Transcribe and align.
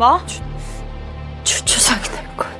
뭐? 0.00 0.24
주, 0.26 0.40
주, 1.44 1.64
주작이 1.64 2.08
될 2.10 2.36
거야. 2.36 2.56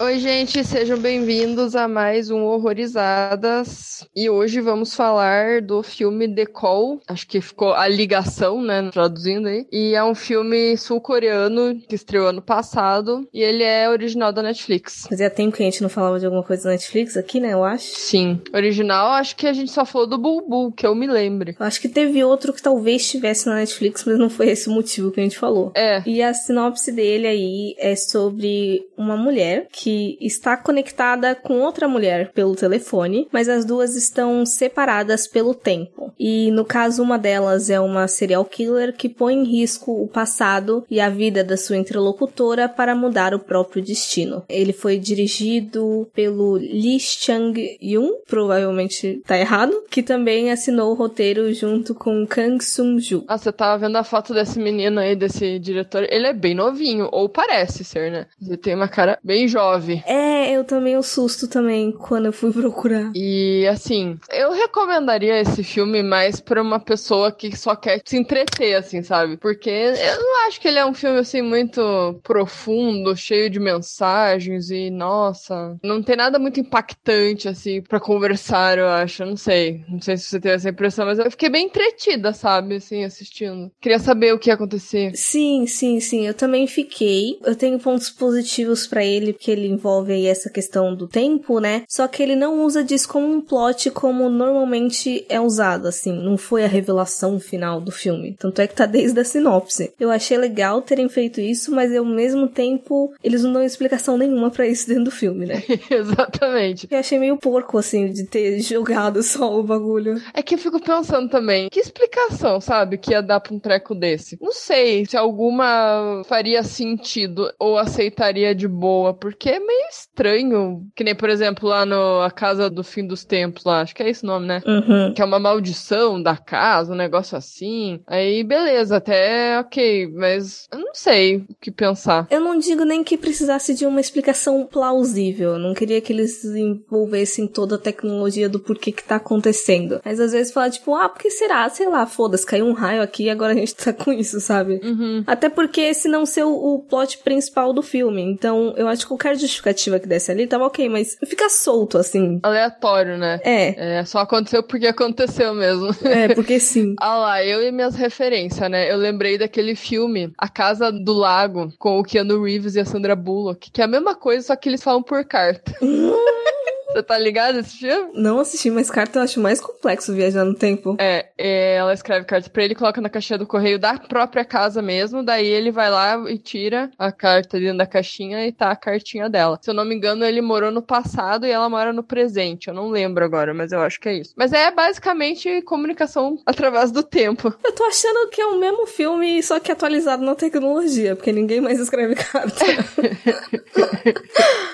Oi, 0.00 0.18
gente, 0.18 0.64
sejam 0.64 0.98
bem-vindos 0.98 1.76
a 1.76 1.86
mais 1.86 2.30
um 2.30 2.44
Horrorizadas. 2.44 3.85
E 4.19 4.31
hoje 4.31 4.59
vamos 4.61 4.95
falar 4.95 5.61
do 5.61 5.83
filme 5.83 6.27
The 6.27 6.47
Call. 6.47 6.99
Acho 7.07 7.27
que 7.27 7.39
ficou 7.39 7.71
a 7.75 7.87
ligação, 7.87 8.59
né? 8.63 8.89
Traduzindo 8.91 9.47
aí. 9.47 9.67
E 9.71 9.93
é 9.93 10.03
um 10.03 10.15
filme 10.15 10.75
sul-coreano 10.75 11.79
que 11.87 11.93
estreou 11.93 12.29
ano 12.29 12.41
passado. 12.41 13.29
E 13.31 13.43
ele 13.43 13.61
é 13.61 13.87
original 13.87 14.33
da 14.33 14.41
Netflix. 14.41 15.05
Fazia 15.07 15.29
tempo 15.29 15.55
que 15.55 15.61
a 15.61 15.65
gente 15.67 15.83
não 15.83 15.89
falava 15.89 16.19
de 16.19 16.25
alguma 16.25 16.41
coisa 16.41 16.63
da 16.63 16.71
Netflix 16.71 17.15
aqui, 17.15 17.39
né? 17.39 17.53
Eu 17.53 17.63
acho. 17.63 17.85
Sim. 17.85 18.41
Original, 18.51 19.11
acho 19.11 19.35
que 19.35 19.45
a 19.45 19.53
gente 19.53 19.69
só 19.69 19.85
falou 19.85 20.07
do 20.07 20.17
Bulbul, 20.17 20.71
que 20.71 20.87
eu 20.87 20.95
me 20.95 21.05
lembre. 21.05 21.55
Acho 21.59 21.79
que 21.79 21.87
teve 21.87 22.23
outro 22.23 22.51
que 22.53 22.63
talvez 22.63 23.03
estivesse 23.03 23.45
na 23.45 23.57
Netflix, 23.57 24.03
mas 24.03 24.17
não 24.17 24.31
foi 24.31 24.49
esse 24.49 24.67
o 24.67 24.71
motivo 24.71 25.11
que 25.11 25.19
a 25.19 25.23
gente 25.23 25.37
falou. 25.37 25.71
É. 25.75 26.01
E 26.07 26.23
a 26.23 26.33
sinopse 26.33 26.91
dele 26.91 27.27
aí 27.27 27.75
é 27.77 27.95
sobre 27.95 28.83
uma 28.97 29.15
mulher 29.15 29.67
que 29.71 30.17
está 30.19 30.57
conectada 30.57 31.35
com 31.35 31.59
outra 31.59 31.87
mulher 31.87 32.31
pelo 32.31 32.55
telefone, 32.55 33.27
mas 33.31 33.47
as 33.47 33.63
duas 33.63 33.95
estão 34.07 34.45
separadas 34.45 35.27
pelo 35.27 35.53
tempo. 35.53 36.11
E 36.19 36.49
no 36.51 36.65
caso, 36.65 37.03
uma 37.03 37.17
delas 37.17 37.69
é 37.69 37.79
uma 37.79 38.07
serial 38.07 38.43
killer 38.43 38.95
que 38.95 39.07
põe 39.07 39.35
em 39.35 39.43
risco 39.43 39.91
o 40.03 40.07
passado 40.07 40.85
e 40.89 40.99
a 40.99 41.09
vida 41.09 41.43
da 41.43 41.55
sua 41.55 41.77
interlocutora 41.77 42.67
para 42.67 42.95
mudar 42.95 43.33
o 43.33 43.39
próprio 43.39 43.83
destino. 43.83 44.43
Ele 44.49 44.73
foi 44.73 44.97
dirigido 44.97 46.07
pelo 46.13 46.53
Lee 46.53 46.99
Chang-yoon, 46.99 48.11
provavelmente 48.27 49.21
tá 49.25 49.37
errado, 49.37 49.83
que 49.89 50.01
também 50.01 50.51
assinou 50.51 50.91
o 50.91 50.95
roteiro 50.95 51.53
junto 51.53 51.93
com 51.93 52.25
Kang 52.25 52.63
Sung-ju. 52.63 53.23
Ah, 53.27 53.37
você 53.37 53.51
tava 53.51 53.77
vendo 53.77 53.97
a 53.97 54.03
foto 54.03 54.33
desse 54.33 54.59
menino 54.59 54.99
aí, 54.99 55.15
desse 55.15 55.59
diretor. 55.59 56.07
Ele 56.09 56.27
é 56.27 56.33
bem 56.33 56.55
novinho, 56.55 57.09
ou 57.11 57.29
parece 57.29 57.83
ser, 57.83 58.11
né? 58.11 58.25
Ele 58.41 58.57
tem 58.57 58.75
uma 58.75 58.87
cara 58.87 59.19
bem 59.23 59.47
jovem. 59.47 60.03
É, 60.05 60.51
eu 60.51 60.63
tomei 60.63 60.97
um 60.97 61.01
susto 61.01 61.47
também 61.47 61.91
quando 61.91 62.25
eu 62.25 62.33
fui 62.33 62.51
procurar. 62.51 63.11
E 63.15 63.67
assim, 63.67 63.96
eu 64.29 64.51
recomendaria 64.51 65.41
esse 65.41 65.63
filme 65.63 66.03
mais 66.03 66.39
pra 66.39 66.61
uma 66.61 66.79
pessoa 66.79 67.31
que 67.31 67.55
só 67.55 67.75
quer 67.75 68.01
se 68.05 68.17
entreter, 68.17 68.75
assim, 68.75 69.01
sabe? 69.01 69.37
Porque 69.37 69.69
eu 69.69 70.19
não 70.21 70.47
acho 70.47 70.59
que 70.59 70.67
ele 70.67 70.79
é 70.79 70.85
um 70.85 70.93
filme 70.93 71.19
assim 71.19 71.41
muito 71.41 72.19
profundo, 72.23 73.15
cheio 73.15 73.49
de 73.49 73.59
mensagens 73.59 74.69
e 74.69 74.89
nossa, 74.89 75.77
não 75.83 76.01
tem 76.01 76.15
nada 76.15 76.39
muito 76.39 76.59
impactante 76.59 77.47
assim 77.47 77.81
pra 77.81 77.99
conversar, 77.99 78.77
eu 78.77 78.87
acho. 78.87 79.23
Eu 79.23 79.27
não 79.27 79.37
sei, 79.37 79.83
não 79.89 80.01
sei 80.01 80.17
se 80.17 80.25
você 80.25 80.39
teve 80.39 80.55
essa 80.55 80.69
impressão, 80.69 81.05
mas 81.05 81.19
eu 81.19 81.31
fiquei 81.31 81.49
bem 81.49 81.65
entretida, 81.65 82.33
sabe, 82.33 82.75
assim, 82.75 83.03
assistindo. 83.03 83.71
Queria 83.81 83.99
saber 83.99 84.33
o 84.33 84.39
que 84.39 84.49
ia 84.49 84.53
acontecer. 84.53 85.11
Sim, 85.15 85.65
sim, 85.67 85.99
sim, 85.99 86.27
eu 86.27 86.33
também 86.33 86.67
fiquei. 86.67 87.39
Eu 87.43 87.55
tenho 87.55 87.79
pontos 87.79 88.09
positivos 88.09 88.87
pra 88.87 89.03
ele 89.03 89.33
porque 89.33 89.51
ele 89.51 89.67
envolve 89.67 90.13
aí 90.13 90.27
essa 90.27 90.49
questão 90.49 90.95
do 90.95 91.07
tempo, 91.07 91.59
né? 91.59 91.83
Só 91.87 92.07
que 92.07 92.21
ele 92.21 92.35
não 92.35 92.63
usa 92.63 92.83
disso 92.83 93.09
como 93.09 93.27
um 93.27 93.41
plot 93.41 93.86
como 93.89 94.29
normalmente 94.29 95.25
é 95.29 95.39
usado, 95.39 95.87
assim. 95.87 96.13
Não 96.13 96.37
foi 96.37 96.63
a 96.63 96.67
revelação 96.67 97.39
final 97.39 97.79
do 97.79 97.91
filme. 97.91 98.35
Tanto 98.37 98.61
é 98.61 98.67
que 98.67 98.75
tá 98.75 98.85
desde 98.85 99.19
a 99.19 99.23
sinopse. 99.23 99.93
Eu 99.99 100.11
achei 100.11 100.37
legal 100.37 100.81
terem 100.81 101.09
feito 101.09 101.41
isso, 101.41 101.71
mas 101.71 101.95
ao 101.95 102.05
mesmo 102.05 102.47
tempo 102.47 103.13
eles 103.23 103.43
não 103.43 103.53
dão 103.53 103.63
explicação 103.63 104.17
nenhuma 104.17 104.49
para 104.49 104.67
isso 104.67 104.87
dentro 104.87 105.05
do 105.05 105.11
filme, 105.11 105.45
né? 105.45 105.63
Exatamente. 105.89 106.87
Eu 106.89 106.99
achei 106.99 107.19
meio 107.19 107.37
porco, 107.37 107.77
assim, 107.77 108.11
de 108.11 108.25
ter 108.25 108.59
jogado 108.61 109.21
só 109.23 109.57
o 109.57 109.63
bagulho. 109.63 110.21
É 110.33 110.41
que 110.41 110.55
eu 110.55 110.59
fico 110.59 110.79
pensando 110.79 111.29
também, 111.29 111.69
que 111.69 111.79
explicação, 111.79 112.59
sabe, 112.61 112.97
que 112.97 113.11
ia 113.11 113.21
dar 113.21 113.39
pra 113.39 113.53
um 113.53 113.59
treco 113.59 113.93
desse? 113.93 114.37
Não 114.41 114.51
sei 114.51 115.05
se 115.05 115.17
alguma 115.17 116.21
faria 116.25 116.63
sentido 116.63 117.51
ou 117.59 117.77
aceitaria 117.77 118.53
de 118.53 118.67
boa, 118.67 119.13
porque 119.13 119.49
é 119.49 119.59
meio 119.59 119.87
estranho. 119.89 120.87
Que 120.95 121.03
nem, 121.03 121.15
por 121.15 121.29
exemplo, 121.29 121.69
lá 121.69 121.85
no 121.85 122.21
A 122.21 122.31
Casa 122.31 122.69
do 122.69 122.83
Fim 122.83 123.05
dos 123.05 123.23
Tempos, 123.23 123.63
lá, 123.67 123.81
acho 123.81 123.95
que 123.95 124.03
é 124.03 124.09
esse 124.09 124.23
o 124.23 124.27
nome, 124.27 124.47
né? 124.47 124.61
Uhum. 124.65 125.13
Que 125.13 125.21
é 125.21 125.25
uma 125.25 125.39
maldição 125.39 126.21
da 126.21 126.35
casa, 126.35 126.93
um 126.93 126.97
negócio 126.97 127.37
assim. 127.37 127.99
Aí, 128.07 128.43
beleza, 128.43 128.97
até 128.97 129.59
ok, 129.59 130.07
mas 130.13 130.67
eu 130.71 130.79
não 130.79 130.93
sei 130.93 131.37
o 131.37 131.55
que 131.59 131.71
pensar. 131.71 132.27
Eu 132.29 132.41
não 132.41 132.57
digo 132.57 132.83
nem 132.83 133.03
que 133.03 133.17
precisasse 133.17 133.73
de 133.73 133.85
uma 133.85 134.01
explicação 134.01 134.65
plausível. 134.65 135.53
Eu 135.53 135.59
não 135.59 135.73
queria 135.73 136.01
que 136.01 136.11
eles 136.11 136.43
envolvessem 136.43 137.47
toda 137.47 137.75
a 137.75 137.79
tecnologia 137.79 138.49
do 138.49 138.59
porquê 138.59 138.91
que 138.91 139.03
tá 139.03 139.17
acontecendo. 139.17 140.01
Mas 140.03 140.19
às 140.19 140.31
vezes 140.31 140.53
fala, 140.53 140.69
tipo, 140.69 140.95
ah, 140.95 141.09
por 141.09 141.21
que 141.21 141.29
será? 141.29 141.67
Sei 141.69 141.87
lá, 141.87 142.05
foda-se, 142.05 142.45
caiu 142.45 142.65
um 142.65 142.73
raio 142.73 143.01
aqui 143.01 143.25
e 143.25 143.29
agora 143.29 143.53
a 143.53 143.55
gente 143.55 143.75
tá 143.75 143.91
com 143.93 144.11
isso, 144.11 144.39
sabe? 144.39 144.79
Uhum. 144.83 145.23
Até 145.27 145.49
porque 145.49 145.81
esse 145.81 146.07
não 146.07 146.25
ser 146.25 146.43
o, 146.43 146.53
o 146.53 146.79
plot 146.79 147.19
principal 147.19 147.73
do 147.73 147.81
filme. 147.81 148.21
Então, 148.21 148.73
eu 148.77 148.87
acho 148.87 149.03
que 149.03 149.07
qualquer 149.07 149.37
justificativa 149.37 149.99
que 149.99 150.07
desse 150.07 150.31
ali 150.31 150.47
tava 150.47 150.65
ok, 150.65 150.87
mas 150.89 151.17
fica 151.25 151.49
solto, 151.49 151.97
assim. 151.97 152.39
Aleatório, 152.43 153.17
né? 153.17 153.39
É, 153.43 153.56
É, 153.77 154.05
só 154.05 154.19
aconteceu 154.19 154.63
porque 154.63 154.87
aconteceu 154.87 155.53
mesmo. 155.53 155.89
é, 156.05 156.33
porque 156.33 156.59
sim. 156.59 156.95
Ah 156.99 157.15
lá, 157.17 157.43
eu 157.43 157.61
e 157.61 157.71
minhas 157.71 157.95
referências, 157.95 158.69
né? 158.69 158.91
Eu 158.91 158.97
lembrei 158.97 159.37
daquele 159.37 159.75
filme, 159.75 160.31
A 160.37 160.49
Casa 160.49 160.91
do 160.91 161.13
Lago, 161.13 161.71
com 161.77 161.99
o 161.99 162.03
Keanu 162.03 162.43
Reeves 162.43 162.75
e 162.75 162.79
a 162.79 162.85
Sandra 162.85 163.15
Bullock, 163.15 163.71
que 163.71 163.81
é 163.81 163.85
a 163.85 163.87
mesma 163.87 164.15
coisa, 164.15 164.47
só 164.47 164.55
que 164.55 164.69
eles 164.69 164.83
falam 164.83 165.03
por 165.03 165.23
carta. 165.25 165.73
Você 166.97 167.03
tá 167.03 167.15
ligado 167.15 167.59
esse 167.59 167.77
filme? 167.77 168.09
Não 168.15 168.39
assisti, 168.39 168.71
mas 168.71 168.89
carta 168.89 169.19
eu 169.19 169.23
acho 169.23 169.39
mais 169.39 169.61
complexo 169.61 170.15
viajar 170.15 170.43
no 170.43 170.55
tempo. 170.55 170.97
É, 170.99 171.27
é, 171.37 171.75
ela 171.75 171.93
escreve 171.93 172.25
carta 172.25 172.49
pra 172.49 172.63
ele, 172.63 172.73
coloca 172.73 172.99
na 172.99 173.07
caixinha 173.07 173.37
do 173.37 173.45
correio 173.45 173.77
da 173.77 173.99
própria 173.99 174.43
casa 174.43 174.81
mesmo, 174.81 175.21
daí 175.21 175.45
ele 175.45 175.69
vai 175.69 175.91
lá 175.91 176.17
e 176.27 176.39
tira 176.39 176.89
a 176.97 177.11
carta 177.11 177.59
dentro 177.59 177.77
da 177.77 177.85
caixinha 177.85 178.47
e 178.47 178.51
tá 178.51 178.71
a 178.71 178.75
cartinha 178.75 179.29
dela. 179.29 179.59
Se 179.61 179.69
eu 179.69 179.75
não 179.75 179.85
me 179.85 179.93
engano, 179.93 180.25
ele 180.25 180.41
morou 180.41 180.71
no 180.71 180.81
passado 180.81 181.45
e 181.45 181.51
ela 181.51 181.69
mora 181.69 181.93
no 181.93 182.01
presente. 182.01 182.67
Eu 182.67 182.73
não 182.73 182.89
lembro 182.89 183.23
agora, 183.23 183.53
mas 183.53 183.71
eu 183.71 183.79
acho 183.79 183.99
que 183.99 184.09
é 184.09 184.15
isso. 184.15 184.33
Mas 184.35 184.51
é 184.51 184.71
basicamente 184.71 185.61
comunicação 185.61 186.39
através 186.47 186.91
do 186.91 187.03
tempo. 187.03 187.53
Eu 187.63 187.75
tô 187.75 187.83
achando 187.83 188.27
que 188.31 188.41
é 188.41 188.47
o 188.47 188.59
mesmo 188.59 188.87
filme, 188.87 189.43
só 189.43 189.59
que 189.59 189.71
atualizado 189.71 190.25
na 190.25 190.33
tecnologia, 190.33 191.15
porque 191.15 191.31
ninguém 191.31 191.61
mais 191.61 191.77
escreve 191.79 192.15
carta. 192.15 192.65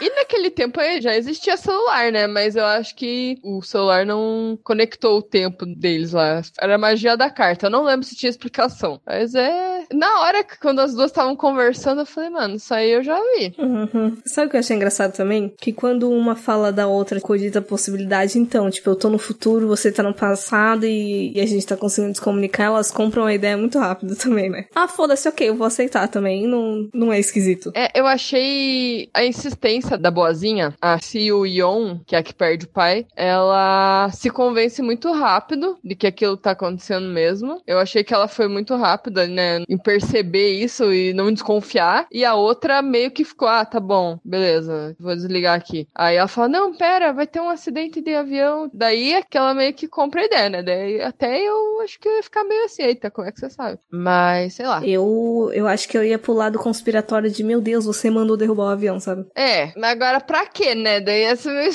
E 0.02 0.10
naquele 0.16 0.50
tempo 0.50 0.80
já 1.00 1.16
existia 1.16 1.56
celular, 1.56 2.12
né? 2.14 2.28
Mas 2.28 2.56
eu 2.56 2.64
acho 2.64 2.96
que 2.96 3.38
o 3.44 3.62
celular 3.62 4.06
não 4.06 4.58
conectou 4.64 5.18
o 5.18 5.22
tempo 5.22 5.66
deles 5.66 6.14
lá. 6.14 6.42
Era 6.62 6.76
a 6.76 6.78
magia 6.78 7.18
da 7.18 7.30
carta. 7.30 7.66
Eu 7.66 7.72
não 7.72 7.84
lembro 7.84 8.06
se 8.06 8.16
tinha 8.16 8.30
explicação. 8.30 9.02
Mas 9.06 9.36
é. 9.36 9.84
Na 9.92 10.22
hora 10.22 10.44
que 10.44 10.60
quando 10.60 10.80
as 10.80 10.94
duas 10.94 11.12
estavam 11.12 11.36
conversando, 11.36 12.02
eu 12.02 12.06
falei, 12.06 12.30
mano, 12.30 12.56
isso 12.56 12.74
aí 12.74 12.92
eu 12.92 13.04
já 13.04 13.20
vi. 13.20 13.54
Uhum. 13.58 14.18
Sabe 14.26 14.48
o 14.48 14.50
que 14.52 14.56
eu 14.56 14.60
achei 14.60 14.76
engraçado 14.76 15.14
também? 15.14 15.54
Que 15.60 15.74
quando 15.74 16.10
uma 16.10 16.36
fala 16.36 16.72
da 16.72 16.88
outra, 16.88 17.20
cogita 17.20 17.60
a 17.60 17.62
possibilidade, 17.62 18.38
então, 18.38 18.70
tipo, 18.70 18.90
eu 18.90 18.96
tô 18.96 19.10
no 19.10 19.18
futuro, 19.18 19.68
você 19.68 19.92
tá 19.92 20.04
no 20.04 20.14
passado 20.14 20.86
e, 20.86 21.34
e 21.36 21.42
a 21.42 21.46
gente 21.46 21.66
tá 21.66 21.76
conseguindo 21.76 22.16
se 22.16 22.22
comunicar, 22.22 22.66
elas 22.66 22.92
compram 22.92 23.26
a 23.26 23.34
ideia 23.34 23.58
muito 23.58 23.80
rápido 23.80 24.16
também, 24.18 24.50
né? 24.50 24.66
Ah, 24.76 24.88
foda-se, 24.88 25.28
ok, 25.28 25.50
eu 25.50 25.56
vou 25.56 25.66
aceitar 25.66 26.08
também, 26.08 26.48
não, 26.48 26.88
não 26.94 27.12
é 27.12 27.20
esquisito. 27.20 27.72
É, 27.76 28.00
eu 28.00 28.06
achei 28.06 29.10
a 29.14 29.26
insistência 29.26 29.98
da 29.98 30.12
boazinha, 30.12 30.74
a 30.82 31.00
Siu 31.00 31.46
Yeon, 31.46 32.00
que 32.06 32.16
é 32.16 32.20
a 32.20 32.24
que 32.24 32.34
perde 32.34 32.66
o 32.66 32.70
pai, 32.70 33.06
ela 33.16 34.10
se 34.12 34.30
convence 34.30 34.82
muito 34.82 35.12
rápido 35.12 35.78
de 35.84 35.96
que 35.96 36.08
aquilo 36.08 36.38
tá 36.38 36.52
acontecendo 36.52 37.08
mesmo. 37.08 37.62
Eu 37.66 37.80
achei 37.80 38.04
que 38.04 38.14
ela 38.14 38.28
foi 38.28 38.48
muito 38.48 38.76
rápida, 38.76 39.28
né, 39.28 39.64
em 39.68 39.78
perceber 39.78 40.52
isso 40.52 40.92
e 40.94 41.14
não 41.14 41.32
desconfiar. 41.32 42.08
E 42.12 42.26
a 42.26 42.36
outra 42.36 42.82
meio 42.82 43.12
que 43.12 43.24
ficou, 43.24 43.48
ah, 43.48 43.66
tá 43.66 43.80
bom, 43.80 44.20
beleza, 44.24 44.96
vou 45.00 45.16
desligar 45.16 45.56
aqui. 45.56 45.88
Aí 45.96 46.16
ela 46.16 46.28
fala, 46.28 46.48
não, 46.48 46.76
pera, 46.76 47.14
vai 47.14 47.28
ter 47.28 47.40
um 47.40 47.50
acidente 47.50 48.02
de 48.02 48.16
avião. 48.16 48.70
Daí 48.74 49.14
é 49.14 49.22
que 49.22 49.38
ela 49.38 49.54
meio 49.54 49.74
que 49.74 49.88
compra 49.88 50.22
a 50.22 50.26
ideia, 50.26 50.50
né? 50.50 50.64
Daí 50.64 51.02
até 51.02 51.42
eu 51.42 51.82
acho 51.82 52.00
que 52.00 52.08
eu 52.08 52.16
ia 52.16 52.24
ficar 52.24 52.44
meio 52.44 52.66
assim, 52.66 52.84
eita, 52.84 53.12
como 53.12 53.28
é 53.28 53.32
que 53.32 53.40
você 53.40 53.50
sabe? 53.50 53.80
Mas, 53.92 54.56
sei 54.56 54.66
lá. 54.66 54.86
Eu, 54.86 55.52
eu 55.54 55.68
acho 55.68 55.88
que 55.88 55.98
eu 55.98 56.04
ia 56.04 56.18
pro 56.18 56.34
lado 56.34 56.60
conspiratório 56.60 57.30
de, 57.30 57.44
meu 57.44 57.62
Deus, 57.62 57.86
você 57.86 58.10
mandou 58.10 58.38
derrubar 58.38 58.66
o 58.66 58.70
avião, 58.70 59.00
sabe? 59.00 59.26
É, 59.36 59.72
mas 59.76 59.92
agora 59.92 60.20
pra 60.20 60.46
quê, 60.46 60.76
né? 60.76 61.00
Daí 61.00 61.24
ia 61.24 61.36
ser 61.36 61.52
meio 61.52 61.70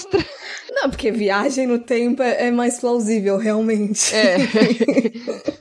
Não, 0.71 0.91
porque 0.91 1.11
viagem 1.11 1.67
no 1.67 1.79
tempo 1.79 2.23
é, 2.23 2.47
é 2.47 2.51
mais 2.51 2.79
plausível, 2.79 3.37
realmente. 3.37 4.15
É. 4.15 4.37